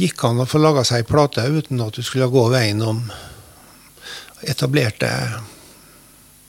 gikk 0.00 0.22
an 0.24 0.40
å 0.40 0.48
få 0.48 0.62
laga 0.62 0.84
seg 0.88 1.02
ei 1.02 1.08
plate 1.08 1.44
uten 1.44 1.82
at 1.84 1.98
du 1.98 2.02
skulle 2.02 2.30
gå 2.32 2.46
veien 2.52 2.80
om 2.82 3.02
etablerte 4.48 5.10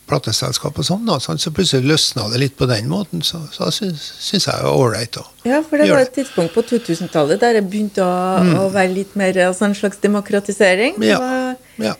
plateselskap 0.07 0.77
og 0.79 0.85
sånn. 0.85 1.05
da? 1.07 1.17
Så 1.19 1.51
plutselig 1.51 1.87
løsna 1.89 2.27
det 2.31 2.39
litt 2.43 2.55
på 2.57 2.67
den 2.69 2.87
måten, 2.91 3.23
så, 3.25 3.41
så 3.51 3.71
syns, 3.73 4.03
syns 4.21 4.45
jeg 4.47 4.55
det 4.59 4.63
var 4.67 4.77
ålreit. 4.77 5.17
å 5.17 5.25
Ja, 5.49 5.61
for 5.65 5.77
det 5.81 5.89
var 5.91 6.03
et 6.05 6.13
tidspunkt 6.15 6.53
på 6.53 6.61
2000-tallet 6.69 7.39
der 7.41 7.53
det 7.59 7.65
begynte 7.69 8.05
å, 8.05 8.65
å 8.65 8.69
være 8.73 8.93
litt 8.93 9.15
mer 9.19 9.33
altså 9.47 9.65
en 9.69 9.75
slags 9.77 9.97
demokratisering. 10.03 10.99
Det 10.99 11.05
Mm. 11.05 11.09
Ja. 11.09 11.19
var 11.19 11.55
Ja. 11.89 11.93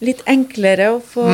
litt 0.00 0.22
enklere 0.26 0.90
å 0.96 1.00
få 1.02 1.26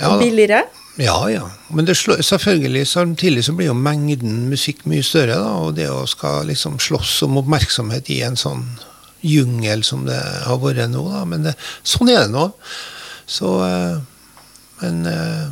Ja 0.00 0.16
billigere. 0.18 0.62
Ja, 0.98 1.28
ja. 1.30 1.44
Men 1.70 1.84
det 1.86 1.94
slår, 1.96 2.20
selvfølgelig, 2.24 2.86
samtidig 2.88 3.44
så 3.44 3.52
blir 3.56 3.66
jo 3.70 3.74
mengden 3.74 4.48
musikk 4.50 4.84
mye 4.86 5.02
større. 5.04 5.34
da, 5.38 5.52
Og 5.64 5.74
det 5.76 5.88
å 5.88 6.06
skal 6.08 6.46
liksom 6.46 6.78
slåss 6.80 7.22
om 7.22 7.36
oppmerksomhet 7.38 8.08
i 8.10 8.22
en 8.22 8.36
sånn 8.36 8.64
jungel 9.22 9.84
som 9.84 10.04
det 10.06 10.18
har 10.46 10.58
vært 10.58 10.90
nå. 10.90 11.04
da, 11.12 11.24
Men 11.24 11.42
det, 11.42 11.54
sånn 11.84 12.08
er 12.10 12.24
det 12.26 12.30
nå. 12.34 12.52
Så 13.30 13.52
eh, 13.64 13.98
Men 14.80 15.06
uh, 15.06 15.48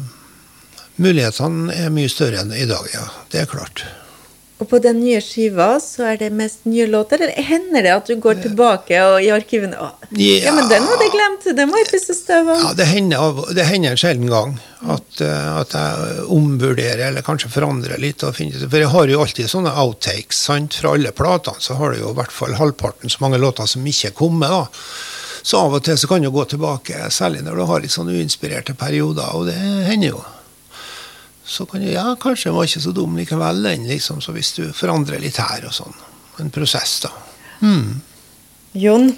mulighetene 0.97 1.75
er 1.75 1.95
mye 1.95 2.11
større 2.13 2.43
enn 2.43 2.53
i 2.57 2.69
dag, 2.69 2.87
ja. 2.95 3.07
Det 3.33 3.45
er 3.45 3.51
klart. 3.51 3.87
Og 4.59 4.67
på 4.67 4.81
den 4.83 4.99
nye 4.99 5.21
skiva 5.23 5.77
så 5.79 6.09
er 6.13 6.17
det 6.19 6.33
mest 6.35 6.65
nye 6.67 6.89
låter. 6.91 7.21
Eller 7.23 7.47
hender 7.47 7.85
det 7.85 7.93
at 7.95 8.09
du 8.11 8.17
går 8.19 8.41
tilbake 8.43 8.99
og 9.07 9.21
i 9.23 9.31
arkivene 9.31 9.79
å, 9.79 9.91
ja. 10.19 10.51
men 10.55 10.67
den 10.71 10.87
hadde 10.89 11.07
jeg 11.07 11.15
glemt! 11.15 11.47
Den 11.59 11.71
må 11.71 11.79
jeg 11.79 11.91
pusse 11.93 12.17
støv 12.19 12.51
av. 12.51 12.65
Ja, 12.65 12.73
det 12.81 12.89
hender, 12.91 13.39
det 13.55 13.69
hender 13.69 13.95
en 13.95 14.01
sjelden 14.01 14.27
gang 14.33 14.57
at, 14.83 15.23
eh, 15.23 15.53
at 15.61 15.77
jeg 15.79 16.25
omvurderer 16.35 17.05
eller 17.13 17.27
kanskje 17.27 17.53
forandrer 17.55 18.03
litt. 18.03 18.27
Finner, 18.35 18.67
for 18.67 18.83
jeg 18.83 18.91
har 18.97 19.13
jo 19.13 19.23
alltid 19.23 19.53
sånne 19.53 19.77
outtakes. 19.85 20.43
sant? 20.49 20.81
Fra 20.83 20.97
alle 20.99 21.15
platene 21.15 21.63
så 21.63 21.79
har 21.79 21.95
du 21.95 22.03
jo 22.03 22.11
i 22.11 22.19
hvert 22.19 22.35
fall 22.35 22.59
halvparten 22.59 23.15
så 23.15 23.23
mange 23.23 23.39
låter 23.39 23.71
som 23.71 23.87
ikke 23.87 24.11
kommer. 24.19 24.51
da. 24.51 24.67
Så 25.49 25.57
av 25.65 25.79
og 25.79 25.85
til 25.87 25.97
så 25.97 26.09
kan 26.11 26.21
du 26.21 26.29
gå 26.33 26.43
tilbake, 26.51 27.07
særlig 27.15 27.41
når 27.47 27.57
du 27.57 27.63
har 27.71 27.81
litt 27.81 27.95
sånn 27.95 28.11
uinspirerte 28.13 28.75
perioder, 28.77 29.31
og 29.33 29.47
det 29.49 29.57
hender 29.87 30.11
jo. 30.11 30.19
Så 31.49 31.65
kan 31.65 31.81
du, 31.81 31.89
ja, 31.89 32.11
kanskje 32.21 32.51
den 32.51 32.59
var 32.59 32.69
ikke 32.69 32.83
så 32.85 32.93
dum 32.93 33.15
likevel, 33.17 33.63
den, 33.65 33.87
liksom, 33.89 34.21
så 34.21 34.35
hvis 34.37 34.51
du 34.59 34.67
forandrer 34.77 35.23
litt 35.23 35.39
her 35.41 35.65
og 35.65 35.73
sånn. 35.73 35.97
En 36.45 36.53
prosess, 36.53 36.99
da. 37.07 37.15
Jon, 38.77 39.09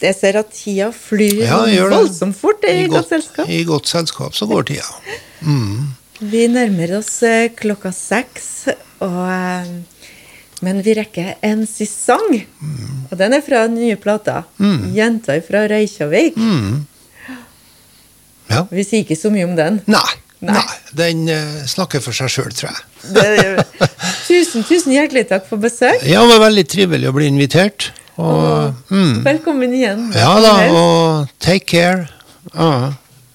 jeg 0.00 0.16
ser 0.18 0.36
at 0.42 0.52
tida 0.54 0.90
flyr 0.94 1.40
Ja, 1.46 1.62
voldsomt 1.88 2.36
fort 2.36 2.68
i, 2.68 2.84
godt 2.92 3.08
selskap. 3.14 3.48
I 3.48 3.62
godt 3.68 3.88
selskap 3.88 4.36
så 4.36 4.48
går 4.50 4.68
tida. 4.68 4.86
Vi 6.20 6.44
nærmer 6.52 6.98
oss 6.98 7.14
eh, 7.24 7.48
klokka 7.56 7.94
seks, 7.96 8.50
og, 9.00 9.22
eh, 9.24 9.72
men 10.64 10.80
vi 10.84 10.94
rekker 10.98 11.34
en 11.46 11.66
siste 11.68 12.12
sang. 12.12 12.40
Og 13.10 13.18
den 13.18 13.36
er 13.36 13.44
fra 13.44 13.64
den 13.66 13.78
nye 13.80 13.96
plata. 14.00 14.44
'Jenta 14.60 15.40
fra 15.44 15.66
Reykjavik'. 15.70 16.38
Ja. 18.50 18.66
Vi 18.70 18.84
sier 18.84 19.04
ikke 19.04 19.18
så 19.18 19.30
mye 19.32 19.46
om 19.46 19.54
den. 19.58 19.80
Nei. 19.86 20.10
Nei. 20.40 20.56
nei. 20.56 20.76
Den 20.96 21.26
uh, 21.28 21.60
snakker 21.68 22.02
for 22.02 22.16
seg 22.16 22.32
sjøl, 22.32 22.52
tror 22.56 22.72
jeg. 22.72 22.86
Det, 23.16 23.64
tusen, 24.26 24.64
tusen 24.66 24.94
hjertelig 24.94 25.26
takk 25.30 25.46
for 25.48 25.60
besøk. 25.60 26.00
Ja, 26.08 26.24
det 26.24 26.34
var 26.34 26.46
veldig 26.48 26.64
trivelig 26.68 27.10
å 27.10 27.14
bli 27.16 27.28
invitert. 27.30 27.90
Og, 28.20 28.74
mm, 28.92 29.20
Velkommen 29.24 29.72
igjen. 29.72 30.10
ja 30.12 30.32
da, 30.44 30.54
og 30.76 31.30
take 31.40 31.64
care. 31.70 32.08
Uh. 32.52 32.90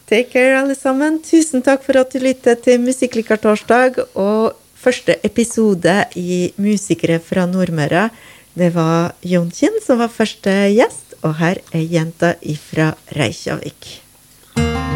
Take 0.10 0.30
care, 0.34 0.60
alle 0.60 0.76
sammen. 0.78 1.18
Tusen 1.26 1.64
takk 1.66 1.82
for 1.86 1.98
at 1.98 2.14
du 2.14 2.22
lyttet 2.22 2.62
til 2.68 2.84
Musikklikar 2.84 3.42
torsdag. 3.42 3.98
Og 4.14 4.54
første 4.86 5.16
episode 5.26 5.94
i 6.20 6.54
Musikere 6.62 7.18
fra 7.24 7.48
Nordmøre. 7.50 8.10
Det 8.54 8.70
var 8.76 9.16
Jon 9.26 9.50
som 9.82 10.00
var 10.00 10.14
første 10.14 10.54
gjest, 10.76 11.18
og 11.24 11.38
her 11.42 11.62
er 11.74 11.88
jenta 11.90 12.36
ifra 12.42 12.94
Reykjavik. 13.18 14.02